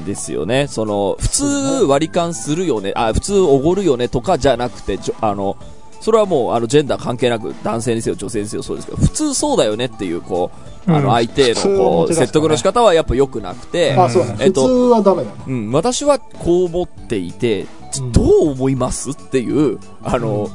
[0.04, 0.66] ですよね。
[0.68, 1.44] その、普通
[1.88, 5.56] 割り勘するよね、あ、普通おごるよねとかじゃなくて、ちょあの、
[6.06, 10.52] それはもう、あの、ジェンダー関係なく、男性にせよ、女性にせよそうですけど、普通そうだよねっていう、こ
[10.86, 11.02] う、あうん。
[11.02, 15.36] の、相手の、こう、説得の仕方はやっぱ良くなくて、あそうだね、えっと普通はダメだね。
[15.48, 17.66] うん、私はこう思っていて、
[18.12, 20.48] どう思いますっていう、あの、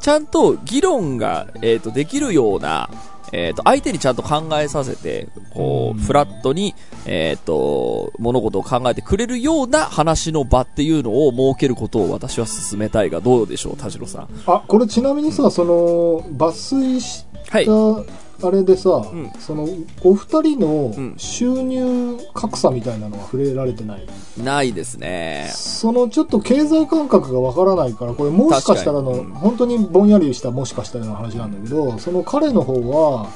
[0.00, 2.90] ちゃんと議論が、えっ、と、できるような、
[3.32, 6.74] えっ、と、相手にちゃんと考えさせて、こう、うんフラットに、
[7.06, 14.28] えっ、と、物事を考えてくれるような話の場っていうのを設けることを私は進めたいが、どうでしょう、田代さん。
[14.46, 17.66] あこれちなみにさその抜粋しはい。
[18.40, 19.32] たあれでさ、ん。
[19.38, 19.68] その
[20.02, 21.10] お二人うん。
[21.12, 24.06] の収入格差みたいなのは触れられてない、
[24.42, 25.50] ないですね。
[25.52, 29.24] そのちょっと経済感覚がわからないからこれもしかしたらの、うん。
[29.32, 33.28] 本当にぼんやりしたもしかしたらの話なんだけどその彼の方は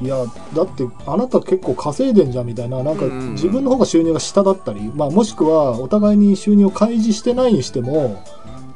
[0.00, 0.16] いや
[0.54, 8.22] だってあなた結構稼いでんじゃんみたいななんか自分の方が収入が下だったり、まあ、もしくはお互いに収入を開示してないにしても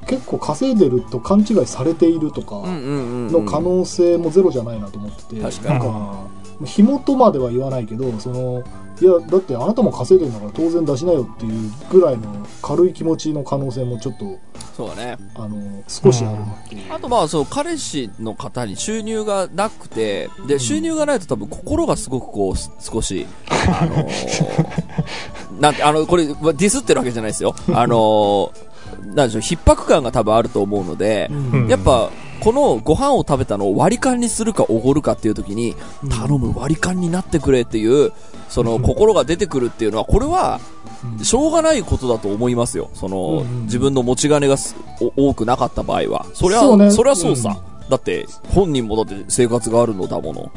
[0.07, 2.63] 結構稼いでると勘違いされているとか。
[2.67, 6.27] の可能性もゼロじゃないなと思ってて、確かにな
[6.65, 8.65] 紐とまでは言わないけどその
[8.99, 14.39] いやだってあなたも稼いでるんだから当然出しなよっていうぐらいの軽い気持ちの可能性もちょっと
[14.77, 15.17] そうだね。
[15.35, 16.93] あの少しあるなっていう。
[16.93, 27.55] あとまあそう、彼氏の方に収入がなくて、で、収入がないと多分心がすごくこう、す少し、あのー なんて、あの、これ、ディスってるわけじゃないですよ。
[27.73, 28.66] あのー
[29.15, 35.75] なんでしょう、逼迫感が多分あると思うので、うんやっぱ、このご飯を食べたのを割り勘にするかおごるかっていう時に、
[36.11, 38.13] 頼む割り勘になってくれっていう、
[38.49, 40.61] その 心が出てくるっていうのは、これは、
[41.23, 42.91] しょうがないことだと思いますよ。
[42.95, 44.57] その、うん自分の持ち金が
[45.17, 46.27] 多くなかった場合は。
[46.35, 47.57] そりゃ、そうねそりゃそうさ。
[47.89, 50.51] だって、本人もだって生活があるのだもの。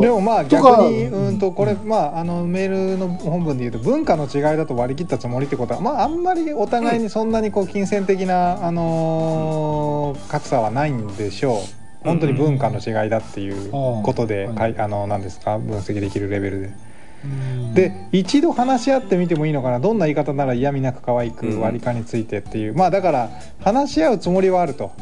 [0.00, 11.60] でもまあ逆にうんとこれまああのメールの本文で言うと文化の違いだと割り切ったつもりってことはまああんまりお互いにそんなにこう金銭的なあのー格差はないんでしょう。
[12.04, 16.70] 本当に文化の違いだっていうことでうんはいあの何ですか分析できるレベルで。
[17.24, 17.74] うん。
[17.74, 19.80] で一度話し合ってみてもいいのかな。
[19.80, 24.92] どんな言い方なら嫌味なく可愛く割り勘についてっていう、まあだから話し合うつもりはあると。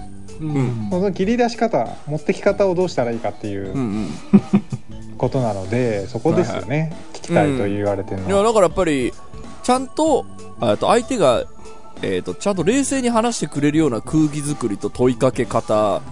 [0.41, 0.89] うん。
[0.91, 3.73] その切り出し方持ってき方をどうしたらいいかっていう。
[3.73, 4.09] うんうん。
[5.17, 9.13] ことなのでそこですよね、聞きたいと言われてるいや、のは、だからやっぱり、
[9.63, 10.27] ちゃんと、
[10.61, 11.45] あと相手が、
[12.03, 16.03] えっ、と、ちゃんと冷静に話してくれるような空気作りと問いかけ方は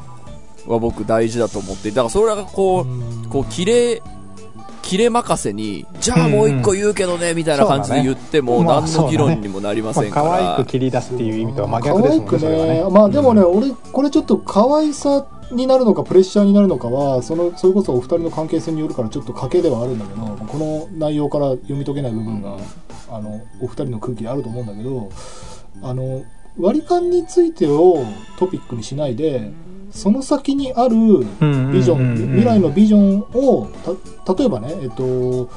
[0.67, 3.29] 僕大事だと思って、だからそれがこう、うん。
[3.29, 4.03] こう、切れ、
[4.83, 10.29] 切れ任せに、じゃあもう一個言うけどね、みたいな感じで言っても、ね何の議論にもなりままあ、せんから。
[10.29, 12.85] 可愛く切り出すっていう意味とは真逆ですもんねね。
[12.91, 22.57] まあでもね、俺これちょっと可愛さになるのかプレッシャーになるのかはそのそれこそお二人の関係性によるからちょっと賭けではあるんだけどこの内容から読み解けない部分が
[23.11, 25.11] あのお二人の空気であると思うんだけど
[25.83, 26.25] あの
[26.59, 28.05] 割り勘についてを
[28.39, 29.53] トピックにしないで
[29.91, 30.97] その先にある
[31.73, 33.71] ビジョン、未来のビジョンを
[34.25, 35.49] た例えばね、えっと、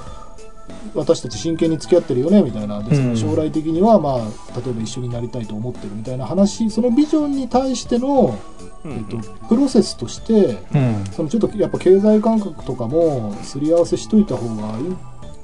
[0.93, 4.19] 私たち真剣に付き合ってるよねみたいなでその将来的には、まあ、
[4.59, 8.37] 例えば一緒になりたいと思ってるみたいな話そのビジョンに対しての、
[8.83, 11.05] うんえっと、プロセスとしてうん。
[11.11, 14.97] そのちょっとやっぱ経済感覚とかもすり合わせしといた方がいい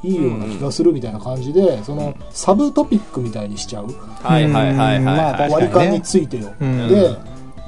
[0.04, 3.88] いいような気がするみたいな感じで、そのサブトピックみたいにしちゃう。
[4.22, 6.54] はいはいはいはい、割り勘についてよ。
[6.60, 6.89] うん。
[6.89, 7.15] で、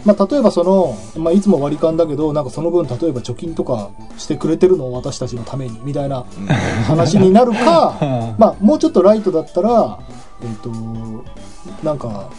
[0.05, 6.25] まあ、例えばその、まあ、いつも割り勘だけどなんかその分例えば貯金とかしてくれてるの私たちのためにみたいな
[6.87, 9.99] 話になるか、う んまあ、もうちょっとライトだったら、
[10.41, 10.69] えっと
[11.83, 12.29] なんか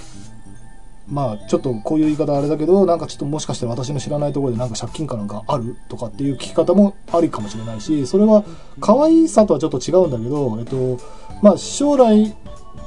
[1.09, 8.45] まあちょっとこういう言い方あれだけどなんかちょっともしかして私の知らないところでなんか借金かなんかあるとかっていう聞き方もありかもしれないしそれは
[8.81, 10.99] 可愛さとはちょっと違うんだけど、えっと
[11.43, 12.35] まあ、将来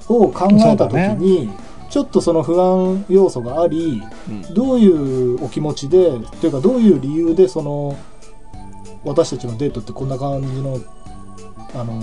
[0.10, 1.50] を考えた時に、
[1.90, 4.54] ちょっとその不安要素がありうん。
[4.54, 4.88] どうい
[5.36, 7.98] うお気持ちでというかどういう理由でその
[9.04, 10.80] 私たちのデートってこんな感じの
[11.74, 12.02] あの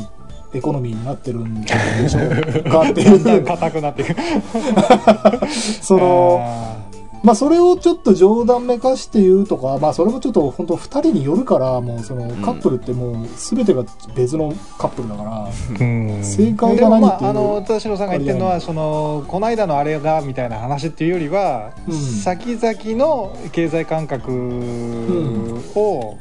[0.54, 1.68] エコノミーになってるんで
[2.08, 3.44] しょうかっていう。
[3.44, 4.14] 硬くなっていく
[5.82, 6.85] そのあ
[7.26, 13.84] まあそれをちょっと冗談めかして言うとかまあそれもちょっと本当2人によるからもうそのカップルってもう全てが
[14.14, 16.22] 別のカップルだから、ーうん。
[16.22, 21.94] 正解でもまが何っていうああの田代さんが言ってるのはそのこの間のあれがみたいな話っていうよりは、うん。
[21.96, 24.30] 先々の経済感覚
[25.74, 26.18] を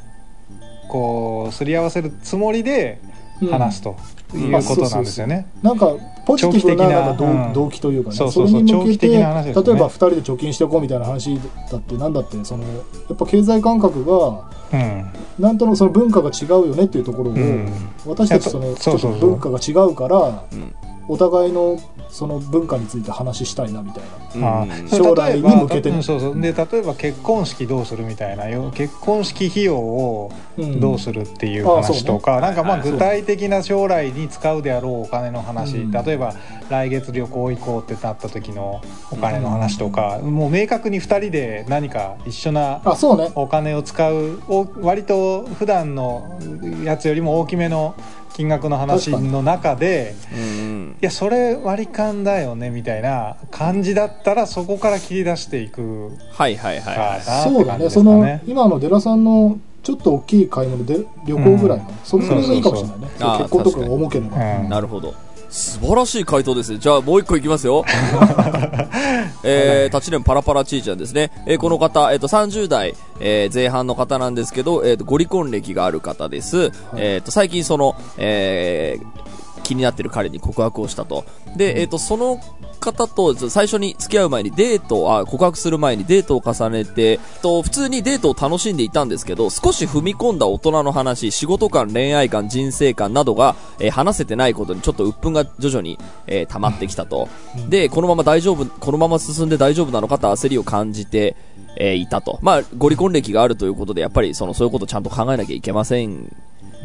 [0.87, 2.99] こうすり合わせるつもりで
[3.43, 3.95] うん話すと
[4.37, 5.47] いうことなんですよね。
[5.61, 5.93] なんか
[6.25, 8.15] ポジティブななんか動機というかね。
[8.15, 11.39] そうそうそうれに向けて例えば2人で貯金しておこうみたいな話
[11.71, 12.69] だってなんだってそのや
[13.13, 15.05] っぱ経済感覚がうん。
[15.37, 17.69] なんとなくその文化が違うよねっていうところを、うん。
[18.05, 20.73] 私たちそのちょっと文化が違うからうん
[21.07, 24.03] お互いのその文化について話したいなみたい
[24.41, 24.61] な。
[24.61, 24.87] うん。
[24.89, 25.89] 将来に向けて。
[25.89, 26.39] うんそうそう。
[26.39, 28.71] で例えば結婚式どうするみたいなよ。
[28.73, 32.01] 結婚式費用をうんどうするっていうああそうね。
[32.01, 35.91] 話とか、なんかまあ具体的な将来に使うであろうお金の話、うん。
[35.91, 36.33] 例えば
[36.69, 43.31] 来月旅行行こうってなった時のお金の話とか、もう明確に2人で何か一緒なあそうね。
[43.35, 46.39] お金を使うお割と普段の
[46.83, 47.95] やつよりも大きめの
[48.35, 57.21] 金額の話の中でうんいやそれ割り勘だよねみたいな感じだったらそこから切り出していくはいはいはい。
[57.21, 57.89] そうだね。
[57.89, 58.39] その。
[58.45, 63.37] 今のデラさんのちょっと大きい買い物で旅行ぐらいの、それぐらいがいいかもしれないね、そうそうそう。
[63.37, 65.13] 結婚とかが重ければ、うんなるほど。
[65.49, 66.77] 素晴らしい回答ですね。
[66.79, 67.85] じゃあもう一個いきますよ。
[69.43, 71.31] えー、立ち年パラパラチーちゃんですね。
[71.45, 76.71] えーこの方、えっ、と、30代、えー前半の方なんですけど、えっ、と、ご離婚歴がある方です。
[76.95, 79.25] えっ、と、最近その、えー
[79.65, 81.25] 気になってる彼に告白をしたと。
[81.57, 82.39] で、えっ、と、その
[82.79, 95.97] 方と最初に付き合う前にデートを、あ、告白する前にデートを重ねて、と、普通にデートを楽しんでいたんですけど、少し踏み込んだ大人の話、仕事観、恋愛観、人生観などが、えー話せてないことにちょっと鬱憤が徐々に、
[96.27, 97.27] えー溜まってきたと。
[97.69, 101.35] で、このまま大丈夫、このまま進んで大丈夫なのかと焦りを感じて、
[101.77, 102.39] えーいたと。
[102.41, 106.35] まあ、ご離婚歴があるということで、やっぱりその、そういうことをちゃんと考えなきゃいけません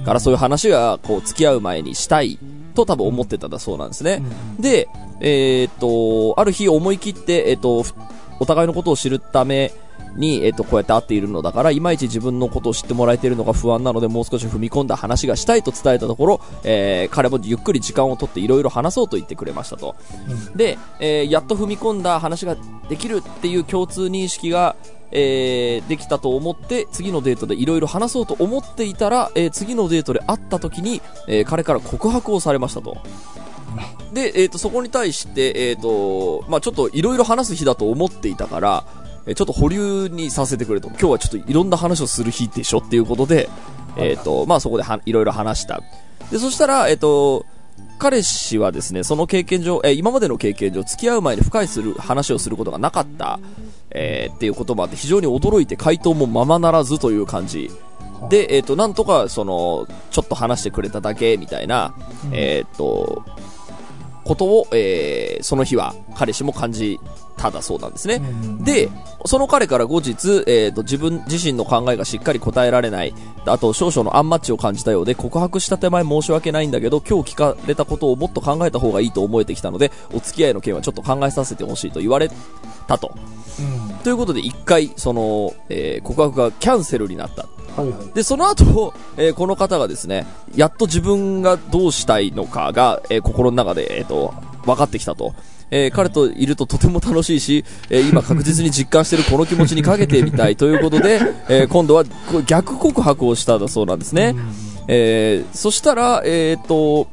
[0.04, 2.38] から、そういう話が、こう、付き合う前にしたい
[2.70, 4.22] と多分思ってたんだそうなんですね。
[4.58, 4.88] で、
[5.20, 7.94] えーっと、ある日思い切って、えーっと、ふ
[8.40, 9.72] お互いのことを知るため
[10.16, 19.96] に、えーっと、こうやって会っているのだから、いまいち自分のことを知ってもらえているのが不安なので、もう少し踏み込んだ話がしたいと伝えたところ、えー彼もゆっくり時間をとっていろいろ話そうと言ってくれましたと。
[20.54, 22.56] で、えーやっと踏み込んだ話が
[22.88, 24.76] できるっていう共通認識が、
[25.12, 32.96] えーできたと思って、次のデートでいろいろ話そうと思っていたら、えー次のデートで会った時に、えー彼から告白をされましたと。
[34.12, 38.84] で、えっ、と、そこに対して、えっ、と、まあちょっといろいろ話す日だと思っていたから、
[39.30, 40.88] えーちょっと保留にさせてくれと。
[40.88, 43.48] 今日はちょっといろんな話をする日でしょっていうことで、
[43.96, 45.80] えっ、と、まあそこではいろいろ話した。
[46.32, 47.46] で、そしたら、えっ、と、
[47.98, 53.38] 彼氏はですね、その経験上、えー今までの経験上、付き合う前に深いする話をすることがなかった、
[53.90, 57.70] えーっていうこともあって、非常に驚いて回答もままならずという感じ。
[58.28, 61.94] で、えっ、と、なんとか、その、ちょっと話してくれただけ、みたいな、
[62.32, 63.24] えっ、と、
[64.24, 67.00] ことを、えーその日は彼氏も感じ
[67.36, 68.16] ただそうなんですね。
[68.16, 68.90] うんで、
[69.24, 73.14] その彼から後日、えーと、自分自身の考えがしっかり答えられない、
[73.46, 82.30] あと少々のアンマッチを感じたようで、告白した手前申し訳ないんだけど、今日聞かれたことをもっと考えた方がいいと思えてきたので、お付き合いの件はちょっと考えさせてほしいと言われ
[82.86, 83.14] たと。
[83.58, 87.46] うんということで、一回、その、えー告白がキャンセルになった。
[87.76, 95.34] はいはいで、その後、えーこの方がですね、やっと自分がどうしたいのかが、えー心の中で、えっ、と、分かってきたと。
[95.72, 102.04] えー彼といるととても楽しいし、えー今確実に実感しているこの気持ちにかけてみたいということで、えー今度は
[102.46, 104.34] 逆告白をしただそうなんですね。
[104.88, 107.08] えーそしたら、えっ、と、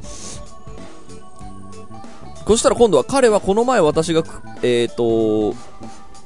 [2.47, 5.53] そしたら今度は彼はこの前私がく、えっ、と、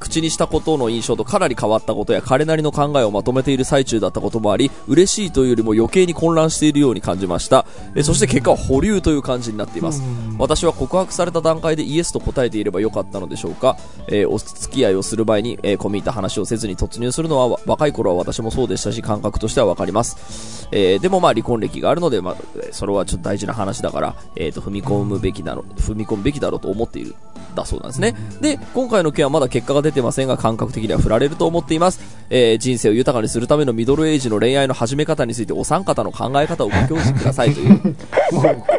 [0.01, 7.65] 口にしたことの印象とかなり変わったことや彼なりの考えをまとめている最中だったこともあり嬉しいというよりも余計に混乱しているように感じました。
[7.95, 10.01] えそして結果は保留という感じになっています。
[10.01, 10.37] うん。
[10.37, 27.15] 私は告白された段階でイエスと答えていればよかったのでしょうか、えーお付き合いをする前に、えー込み入った話をせずに突入するのはわ若い頃は私もそうでしたし感覚としてはわかります、えーでもまあ離婚歴があるので、まあ、えーそれはちょっと大事な話だから、えーと踏み込むべきだろ踏み込むべきだろうと思っている。
[27.55, 28.15] だそうなんですね。
[28.39, 31.99] で今回の件はまだ結果が出てませんが感覚的には振られると思っています、
[32.29, 37.95] えー人生を豊かにするためのミドルエイジの恋愛の始め方についてお三方の考え方をご教示くださいという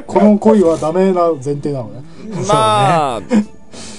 [0.07, 2.03] この恋はダメな前提なのね
[2.48, 3.22] まあ、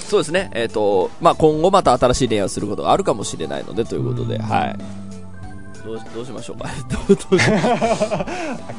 [0.08, 0.52] そうですね。
[0.54, 4.78] えっ、と、まあ今後また新しい恋愛をすることがあるかもしれないのでということで、はい。
[5.84, 6.70] どうしどうしましょうか。
[7.08, 7.50] どうどうし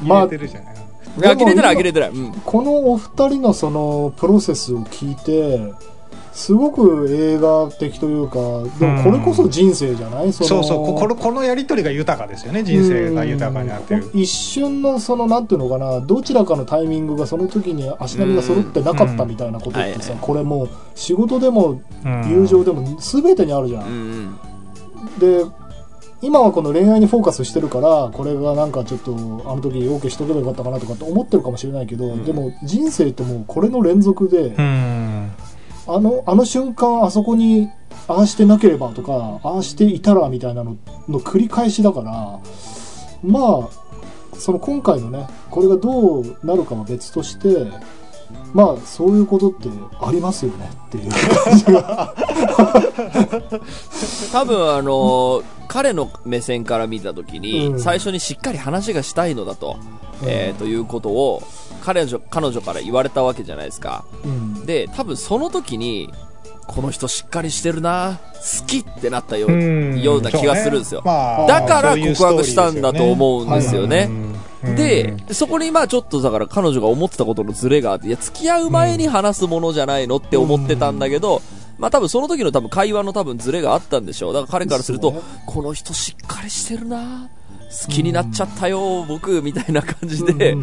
[0.03, 2.09] まあ呆れてるじゃない、呆れてない呆れてない。
[2.09, 2.31] うん。
[2.45, 5.73] このお二人のそのプロセスを聞いて
[6.35, 8.35] すごく映画的というか
[8.77, 10.85] でもこれこそ人生じゃない、そうそう。
[10.85, 14.05] ここのこのやり取りが豊かですよね人生が豊かになってる。
[14.13, 14.19] うん。
[14.19, 20.19] 一瞬のそのなんていうのかなどちらかのタイミングがその時に足並みが揃ってなかったみたいなことってさ、うん。
[20.19, 25.45] これもう仕事でもうん友情でも全てにあるじゃん、うんうん。
[25.45, 25.45] で
[26.21, 29.13] 今はこの恋愛にフォーカスしてるからこれがなんかちょっと
[29.45, 32.25] あの時 OK しとけばよかったかなとかって思ってるかもしれないけど、ん。
[32.25, 35.31] でも人生ってもうこれの連続で、うん
[35.87, 37.69] あのあの瞬間あそこに
[38.07, 42.39] ああしてなければとかああしていたらみたいなのの繰り返しだから
[43.23, 47.67] まあその今回のねこれがどうなるかは別として
[48.53, 49.69] まあそういうことって
[50.01, 51.11] ありますよねっていう。
[51.11, 52.15] 感じが
[54.31, 57.79] 多分あのー彼の目線から見たときに、うん。
[57.79, 59.77] 最初にしっかり話がしたいのだと、
[60.23, 61.41] えーということを
[61.83, 64.05] 彼女彼女から言われたわけじゃないですか。
[64.23, 66.09] うんで、多分その時に、
[66.67, 71.01] この人しっかりしてるな、好きってなったよう,、うんような気がするんですよ。
[71.01, 74.07] ねまあだから告白したんだと思うんですよね。
[74.09, 74.35] うん
[74.75, 81.43] で、そこにまあちょっとだから彼女が思ってたことのズレがあって、いや、付き合う前に話すものじゃないのって思ってたんだけど、
[81.77, 84.33] まあ多分その時の多分会話の多分ズレがあったんでしょう。
[84.33, 85.13] だから彼からすると、
[85.45, 87.29] この人しっかりしてるな
[87.87, 90.55] 好きになっちゃったよ、僕、みたいな感じで、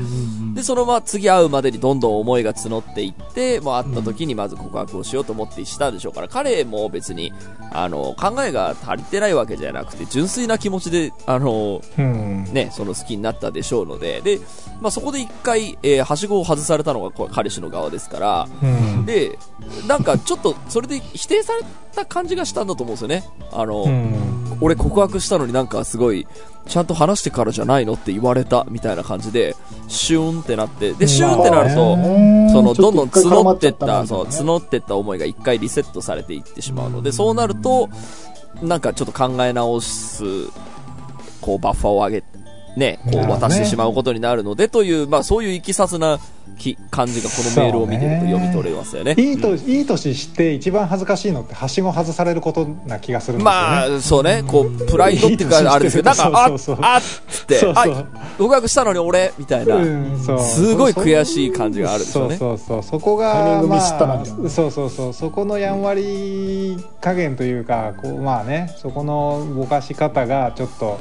[0.55, 7.33] で、そのまま次会うまでにどんどん思いが募っていって、もう会った時にまず告白をしようと思ってしたでしょうから、彼も別に、
[7.73, 12.45] あの、考えが足りてないわけじゃなくて、純粋な気持ちで、あの、うん。
[12.53, 14.41] ね、その好きになったでしょうので、で、
[14.81, 19.07] まあ、そこで一回、えーはしごを外されたのがこ彼氏の側ですから、うん。
[19.07, 19.39] で、
[19.87, 21.63] なんかちょっとそれで否定され
[21.95, 23.25] た感じがしたんだと思うんですよね。
[23.53, 24.59] あの、うん。
[24.61, 26.27] 俺告白したのになんかすごい、
[26.67, 29.57] ちゃんと話してからじゃないのって言われたみたいな感じで、
[29.89, 32.51] シューンってなって、で、シューンってなると、ね。
[32.53, 37.03] その、どんどん募ってった、そう、募ってった思いが一回リセットされていってしまうの。
[37.03, 37.89] で、そうなると、
[38.63, 40.25] なんかちょっと考え直す、
[41.41, 42.25] こう、バッファーを上げ、
[42.77, 46.21] ね、こう渡してしまうことになるので、という、まあそういういきさつな
[46.59, 49.14] き感じがこのメールを見てると読み取れますよね。
[49.18, 53.57] いいと、うんいい年して一番恥ずかしいのってはしご外されることな気がするんですよね。
[53.59, 57.95] まあ、そうね、こう、プライドっていうか、あれですけど、なんか、ああっつってそう、そう。
[57.95, 58.07] あ、
[58.38, 59.76] 告白したのに俺みたいな。
[59.76, 60.40] うんそう。
[60.40, 62.36] すごい悔しい感じがあるでしょうね。
[62.36, 62.82] そうそうそう。
[62.82, 65.12] そこがまあそうそうそう。
[65.12, 70.99] そこのやんわり加減というかこうまあねそこのぼかし方がちょっと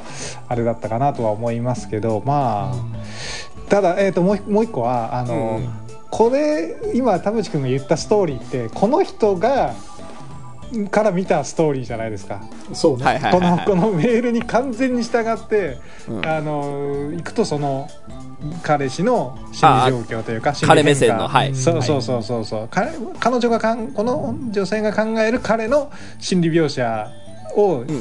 [0.48, 9.74] あれだったかなとは思いますけどまあただ、えー、ともう一もう一個はあの、うんこれ今田淵君が言ったストーリーってこの人が
[10.90, 12.42] から見たストーリーじゃないですか。
[12.74, 13.58] そうね、はいはいこはいはい。
[13.60, 16.26] のこのメールに完全に従って、うん。
[16.26, 17.88] あの行くとその
[18.62, 21.54] 彼氏の心理状況というか心理彼目線のはい。
[21.54, 22.68] そうそうそうそうそう。
[22.70, 27.10] 彼彼女がかんこの女性が考える彼の心理描写
[27.56, 27.86] を、うん。
[27.88, 27.94] し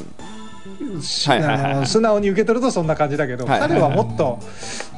[1.27, 4.39] はいはいはい素直に受け取るとそんな感じだけど、はいはいはい彼はもっと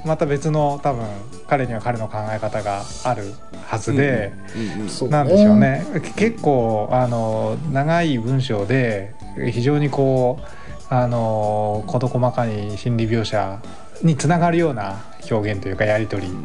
[0.05, 1.05] また別の多分
[1.47, 3.33] 彼には彼の考え方がある
[3.65, 4.33] はずで。
[4.55, 5.85] うんうんなんでしょうね
[6.15, 9.13] 結構あの長い文章で
[9.51, 13.59] 非常にこうあの事細かに心理描写
[14.01, 16.41] につながるような表現というかやり取りうんう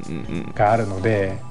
[0.50, 1.47] んがあるので。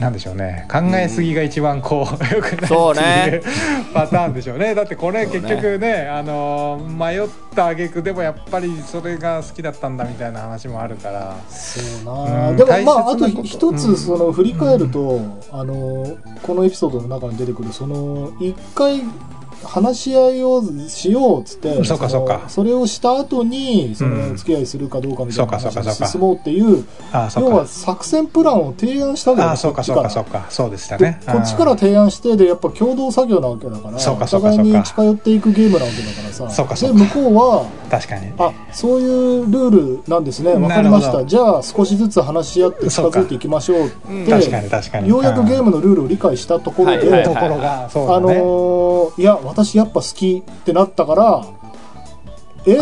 [0.00, 0.66] なんでしょうね。
[0.70, 3.42] 考えすぎが一番こう、よくないそうねっていう
[3.92, 4.74] パターンでしょうね。
[4.74, 11.34] だってこれ結局ねあの迷った挙句でもやっぱりそれが好きだったんだみたいな話もあるから。
[11.48, 13.76] そううなんでもまああと一うん。
[13.76, 15.20] つその振り返ると、
[15.50, 16.06] あの
[16.42, 19.02] このエピソードの中に出てくるその一回
[19.64, 22.42] 話し合いをしようっつってそうかのそうか。
[22.48, 24.30] それをした後にそうん。
[24.30, 25.94] の付き合いするかどうかみたいなそうかそうかそうか。
[25.94, 27.50] 話に進もうっていうあそうか。
[27.50, 29.52] 要は作戦プランを提案したわけだよ。
[29.52, 30.10] あそうかそうか。
[30.10, 31.20] そうかそうでしたね。
[31.26, 36.50] でこっちから提案してでやっぱ共同作業なわけだからお互いに近寄っていくゲームなわけだからさ。
[36.50, 36.98] そうかそうか。
[36.98, 38.32] で向こうは確かに。
[38.38, 40.54] あそういうルールなんですね。
[40.54, 41.24] わかりました。
[41.24, 44.26] じゃあ少しずつ話し合って近づいていきましょうってうん。
[44.26, 45.08] 確かに確かに。
[45.08, 51.44] ようやくゲームのルールを理解したところで、あのいや私やっぱ好きってなったから
[52.66, 52.78] え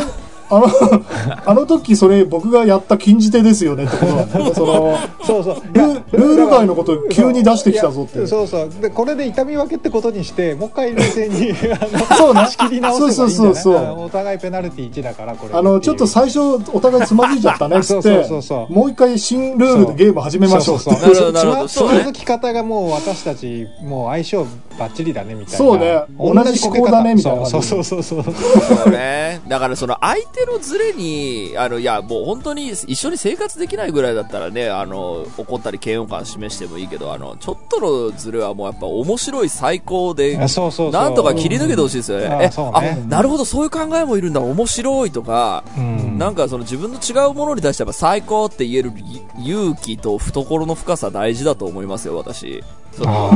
[0.48, 0.66] あの
[1.46, 4.38] あの時それ僕がやった禁じ手ですよねってことなんだ。
[4.38, 5.56] よ ねそのそうそう。
[5.72, 5.82] ル
[6.12, 8.26] ルール外のこと急に出してきたぞって。
[8.26, 8.70] そうそう。
[8.80, 12.46] でこれで痛み分けってことにしてもう一回冷静に あのそうね。
[12.48, 13.34] 仕切り直せばいいんじゃない？
[13.34, 13.76] そうそうそうそう。
[13.76, 15.58] あお互いペナルティ1だからこれ。
[15.58, 18.42] あのちょっと最初お互いつまずいちゃったねっつっそうてそうそう。
[18.42, 20.84] そうもう一回新ルールでゲーム始めましょうって。
[20.84, 21.68] そうそうそう。
[21.68, 21.98] つそうね。
[21.98, 24.46] まずき方がもう私たちもう相性
[24.78, 25.58] バッチリだねみたいな。
[25.58, 26.02] そうね。
[26.18, 28.34] 同じ思考だねみたいなそうそうそうそうそう。
[28.34, 29.40] そうね。
[29.48, 42.24] だからその相手のズレに、あの、いや、もう本当に一緒に生活できないぐらいだったらね、あの、怒ったり嫌悪感示してもいいけど、あの、ちょっとのズレはもうやっぱ面白い最高で、あそうそうそうなんとか切り抜けてほしいですよね。
[42.26, 48.92] うんあえ、そうねあ、なるほど、そういう考えもいるんだ、面白いとか、うんなんかその自分の違うものに対してやっぱ最高って言える
[49.38, 52.64] 勇気と懐の深さ大事だと思いますよ、私。
[52.96, 53.30] その、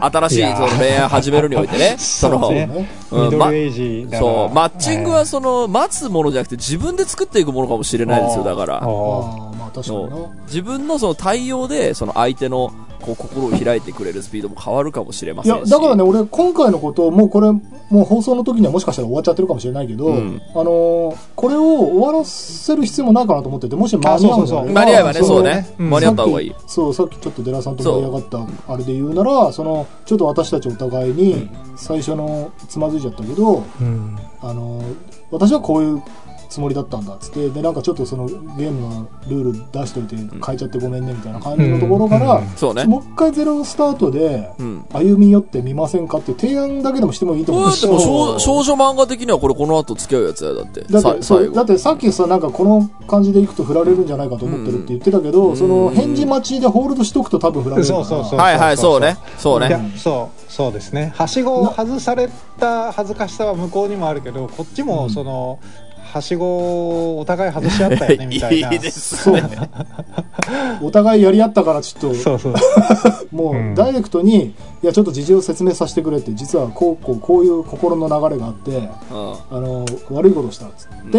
[0.00, 2.40] あ新しいその恋愛始めるにおいてね、その、
[3.08, 3.26] そう
[4.06, 8.80] んそう、マッチングはその、待つものじゃなくて自分で作っていくものかもしれないですよ、だから。
[9.54, 10.16] まあ確かにな。
[10.46, 15.70] 自分のその対応で、その相手の、こう、心を開いてくれるスピードも変わるかもしれまいせんし。
[15.70, 20.40] やだからね俺今回のことをもうこれもう放送の時にはもしかしたら終わっちゃってるかもしれないけど、うん。
[20.54, 24.80] あのーこれを終わらせる必要もないかなと思っててもし間に合うんであれば。
[24.80, 25.74] 間に合えばね、そうそうね。
[25.78, 26.54] うん間に合った方がいい。
[26.66, 34.18] そうさっきちょっとデラさんと盛り上がったあれで言うならそのちょっと私たちお互いに最初のつまずいちゃったけど、うん。
[34.40, 34.82] あの
[35.30, 36.02] 私はこういう
[36.54, 42.84] つもりだったんだっつってでなんかちょっとそのゲームのルール出しといて変えちゃってごめんねみたいな感じのところから、うんそうね。
[42.84, 44.84] もう一回ゼロスタートでうん。
[44.92, 50.84] 歩み寄ってみませんかっていう提案だけでもしてもいいと思うこうやってもう少少女漫画的にはこれこの後付き合うやつやだって。
[50.84, 51.38] さだってそ。
[51.38, 59.16] うだってさっきさなんかこの感じでいくと振られるんじゃないかと思ってるって言ってたけど、うんその返事待ちでホールドしとくと多分振られるからそうそうそうはいはい、そうね。
[59.38, 59.92] そうね。
[59.96, 62.28] そうそうですねはしごを外され
[62.60, 65.58] た恥ずかしさは向こうにもあるけどこっちもその、
[66.14, 66.46] はしご
[67.16, 68.70] をお互い外し合ったよねみたいな。
[68.72, 69.34] いいですそう。
[69.34, 69.42] ね。
[70.80, 72.54] お互いやり合ったからちょっと、そうそう
[73.34, 73.72] もうん。
[73.72, 78.86] うダイレクトに、いや、ちょっと事情を説明させてくれって、実はこう、こう、こういう心の流れがあって、うん。
[79.50, 81.18] あの、悪いことしたっつって、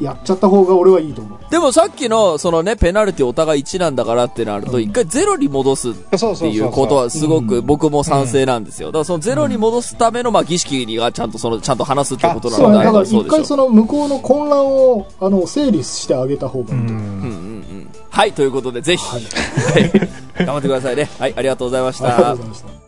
[0.00, 1.38] やっちゃった方が俺はいいと思う。
[1.50, 8.88] でもさっきの、そのね、ペナルティお互い1なんだからってなると、うん一回ゼロに戻すっそうそうていそうそううことはすごうんく僕も賛成なんですよ。
[8.88, 12.76] だからそのゼロに戻すための、まあ儀式にはちゃんとその、ちゃんと話すってことなそうね。
[12.76, 17.00] ので、だから一回その向こうの混乱を、あの、整理してあげた方がういいと思う。
[17.00, 17.88] うんうんうん。
[18.10, 19.22] はい、ということで、ぜひ、はい。
[19.22, 19.88] は
[20.42, 21.08] い、頑張ってくださいね。
[21.18, 22.42] はい、ありがとうございましたありがとうご。
[22.42, 22.79] ざいました。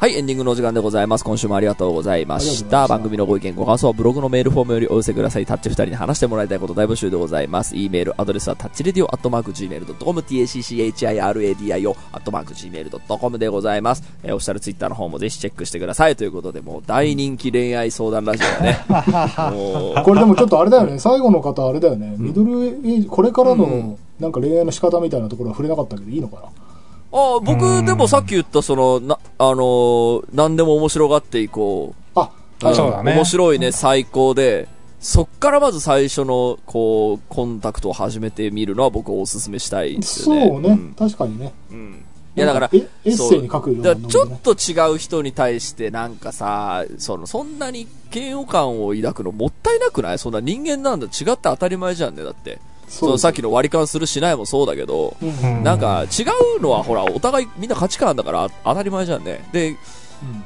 [0.00, 1.24] はい、エンディングのお時間でございます。
[1.24, 2.86] 今週もありがとうございました。
[2.86, 5.44] 番組のご意見、ご感想はブログのメールフォームよりお寄せください。
[5.44, 7.74] タッチ二人に話してもらいたいこと大募集でございます。
[7.76, 14.04] e メールアドレスはタッチレディオアットマーク Gmail.com、tacchiradio アットマーク Gmail.com でございます。
[14.22, 16.14] えー、オフィシャルツイッターの方もぜひチェックしてください。
[16.14, 18.84] ということで、もう大人気恋愛相談ラジオだね。
[20.04, 26.67] これでもちょっとあれだよね、最後の方あれだよね、ミドルエイジ、これからうのなんか恋愛の仕方みたいなところは触れなかったけどいいのかな？
[27.12, 32.18] あ僕、でもさっき言った、その、な、あのー何でも面白がっていこう。
[32.18, 32.30] あ、
[32.70, 34.68] んそうだね面白いね、最高で、
[35.00, 40.68] そっからまず最初の、こう、コンタクトを始めてみるのは僕おすすめしたいですそよね。
[40.70, 41.52] うね、ん確かにね。
[41.70, 42.04] うん
[42.36, 50.18] いやだから、エエッセイに書くようなだからちょっと違う人に対してなんかさ、その、そんなに嫌悪感を抱くのもったいなくない？
[50.20, 51.06] そんな人間なんだ。
[51.06, 52.60] 違って当たり前じゃんね、だって。
[52.88, 55.16] そのさっきの割り勘するしないもそうだけど、
[55.62, 56.24] なんか違
[56.58, 59.48] うのはほら、お互いみんな価値観だから当たり前じゃんね。
[59.52, 59.76] で、うん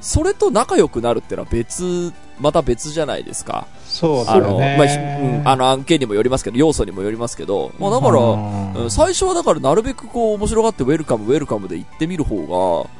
[0.03, 3.67] それと仲良くなるってのは別、また別じゃないですか。
[3.87, 12.91] そうだあの、よねまあひ、うん、あの案件にもよりますけど、要素にもよりますけど、まあだから、最初はだからなるべくこう面白がってウェルカムウェルカムで行ってみる方が、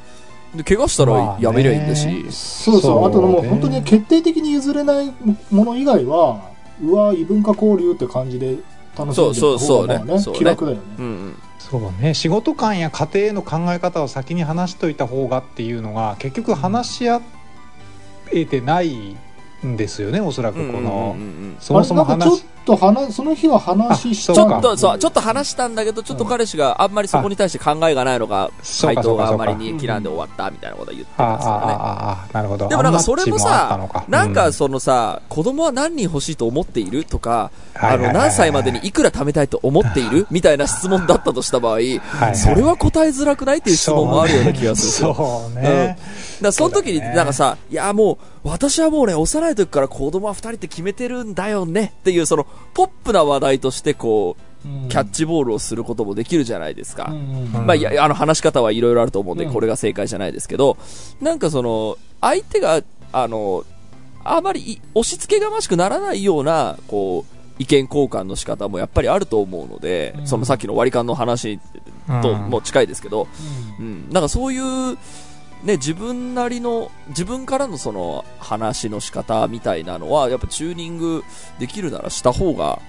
[0.57, 2.81] で、怪我したらやめりゃいいんだし、そうそう。
[2.81, 5.13] そうあともうね本当に決定的に譲れない
[5.51, 6.41] もの以外は、
[6.81, 8.57] うわ、異文化交流って感じで
[8.97, 10.83] 楽しんでそうそうた方がまあねそうねそうね気楽だよね。
[10.97, 11.35] うんうん。
[11.59, 17.21] そうね仕事観や家庭への考え方を先に話しといた方がっていうのが結局話し合
[18.31, 19.15] えてない
[19.65, 21.15] んですよねおそらくこの、
[21.59, 28.51] そもそもあれなんかちょ話っと話、その日は話しあちょたんだっと、そう、ちょっと話したんだけど、ちょっと彼氏があんまりそこに対して考えがないのか
[28.81, 31.73] 回答があんまりに嫌んで終わったみたいなことは言ってますからね。
[31.73, 32.67] ああああなるほど。
[32.69, 41.79] でもなんかそれもさなんかうそのさ、子供は何人欲しいと思っているとか、あの、何歳までにいくら貯めたいと思っている みたいな質問だったとした場合、
[42.33, 45.13] それは答えづらくないっていう質問もあるような気がする。
[45.13, 46.03] そうね、だ
[46.43, 54.89] からその時になんかさ、いやもう、私はもうね、幼い時から子供は二人って決めてるんだよねっていう、その、ポップな話題としてこう、うん。
[54.89, 57.09] キャッチボールをすることもできるじゃないですか。
[57.11, 57.19] うんう
[57.49, 57.53] ん。
[57.53, 57.65] うん。
[57.65, 59.53] まあ、いや、あの、話し方はいろいろあると思うんで、うん。
[59.53, 60.77] これが正解じゃないですけど、
[61.21, 62.81] なんかその、相手が、
[63.11, 63.65] あの、
[64.23, 70.27] あまりい押し付けがましくならないような、こう、意見交換の仕方もやっぱりあると思うので、うん。
[70.27, 71.59] そのさっきの割り勘の話
[72.21, 72.49] とうん。
[72.49, 73.27] も近いですけど、
[73.79, 73.85] うん。
[73.85, 74.97] うん、なんかそういう、
[75.63, 81.23] ね、自分なりの、自分からのその話の仕方みたいなのは、やっぱチューニング
[81.59, 82.81] できるならした方が、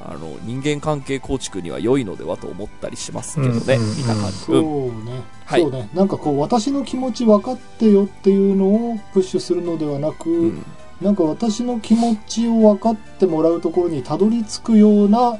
[0.00, 4.38] あの、人間関係構築には良いのではと思ったりしますけどね、うんみたいな感じ。
[4.38, 5.88] そううんね、はいそうね。
[5.94, 10.64] なんかこう、私の気持ち分かってよっていうのをプッシュするのではなく、うん
[11.00, 15.38] なんか私の気持ちを分かってもらうところにたどり着くような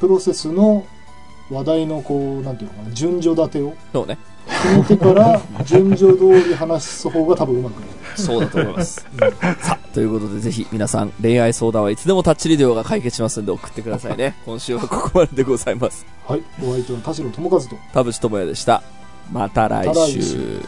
[0.00, 0.86] プロセスの
[1.50, 4.18] 話題のこう、なんていうのかな、順序立てをそうね。
[4.48, 8.20] 決めてから順序通り話す方が多分うまくいく。
[8.20, 9.06] そうだと思います。
[9.60, 14.34] さあ、ということでぜひ皆さん恋愛相談はいつでもタッチリデオが解決しますんで送ってくださいね。
[14.44, 16.04] 今週はここまででございます。
[16.26, 16.42] はい。
[16.62, 17.76] お相手は田代智和と。
[17.92, 18.82] 田淵智也でした。
[19.30, 20.62] また来また来週週